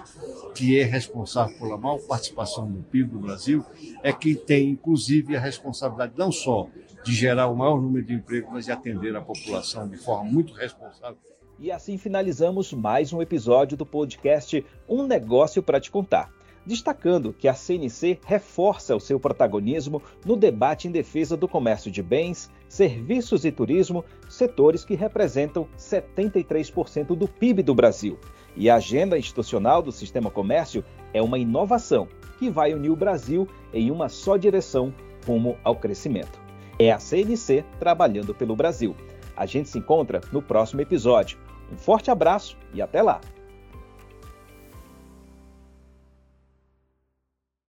que 0.54 0.80
é 0.80 0.84
responsável 0.84 1.58
pela 1.58 1.76
maior 1.76 1.98
participação 2.02 2.70
no 2.70 2.84
PIB 2.84 3.14
do 3.14 3.20
Brasil, 3.20 3.66
é 4.04 4.14
quem 4.14 4.36
tem, 4.36 4.70
inclusive, 4.70 5.36
a 5.36 5.40
responsabilidade 5.40 6.14
não 6.16 6.32
só 6.32 6.68
de 7.04 7.16
gerar 7.16 7.48
o 7.48 7.56
maior 7.56 7.82
número 7.82 8.06
de 8.06 8.14
empregos, 8.14 8.52
mas 8.54 8.66
de 8.66 8.72
atender 8.72 9.16
a 9.16 9.22
população 9.22 9.90
de 9.90 9.98
forma 9.98 10.30
muito 10.30 10.54
responsável. 10.54 11.18
E 11.58 11.72
assim 11.72 11.98
finalizamos 11.98 12.72
mais 12.72 13.12
um 13.12 13.24
episódio 13.24 13.76
do 13.76 13.84
podcast 13.84 14.64
Um 14.88 15.02
Negócio 15.02 15.64
para 15.64 15.82
Te 15.82 15.90
Contar. 15.90 16.32
Destacando 16.68 17.32
que 17.32 17.48
a 17.48 17.54
CNC 17.54 18.20
reforça 18.26 18.94
o 18.94 19.00
seu 19.00 19.18
protagonismo 19.18 20.02
no 20.26 20.36
debate 20.36 20.86
em 20.86 20.92
defesa 20.92 21.38
do 21.38 21.48
comércio 21.48 21.90
de 21.90 22.04
bens, 22.04 22.52
serviços 22.68 23.46
e 23.46 23.54
turismo, 23.54 24.04
setores 24.28 24.84
que 24.84 24.94
representam 24.94 25.66
73% 25.78 27.16
do 27.16 27.26
PIB 27.26 27.64
do 27.64 27.74
Brasil. 27.74 28.20
E 28.54 28.70
a 28.70 28.76
agenda 28.76 29.18
institucional 29.18 29.82
do 29.82 29.94
sistema 29.94 30.30
comércio 30.30 30.84
é 31.14 31.22
uma 31.22 31.40
inovação 31.40 32.10
que 32.38 32.50
vai 32.50 32.74
unir 32.74 32.90
o 32.90 32.98
Brasil 32.98 33.48
em 33.74 33.90
uma 33.90 34.10
só 34.10 34.36
direção 34.36 34.94
rumo 35.26 35.58
ao 35.64 35.78
crescimento. 35.78 36.38
É 36.78 36.92
a 36.92 37.00
CNC 37.00 37.64
trabalhando 37.80 38.36
pelo 38.36 38.58
Brasil. 38.58 38.94
A 39.38 39.46
gente 39.46 39.70
se 39.70 39.80
encontra 39.80 40.20
no 40.34 40.42
próximo 40.42 40.82
episódio. 40.82 41.38
Um 41.72 41.78
forte 41.78 42.12
abraço 42.12 42.58
e 42.74 42.82
até 42.82 43.02
lá! 43.02 43.22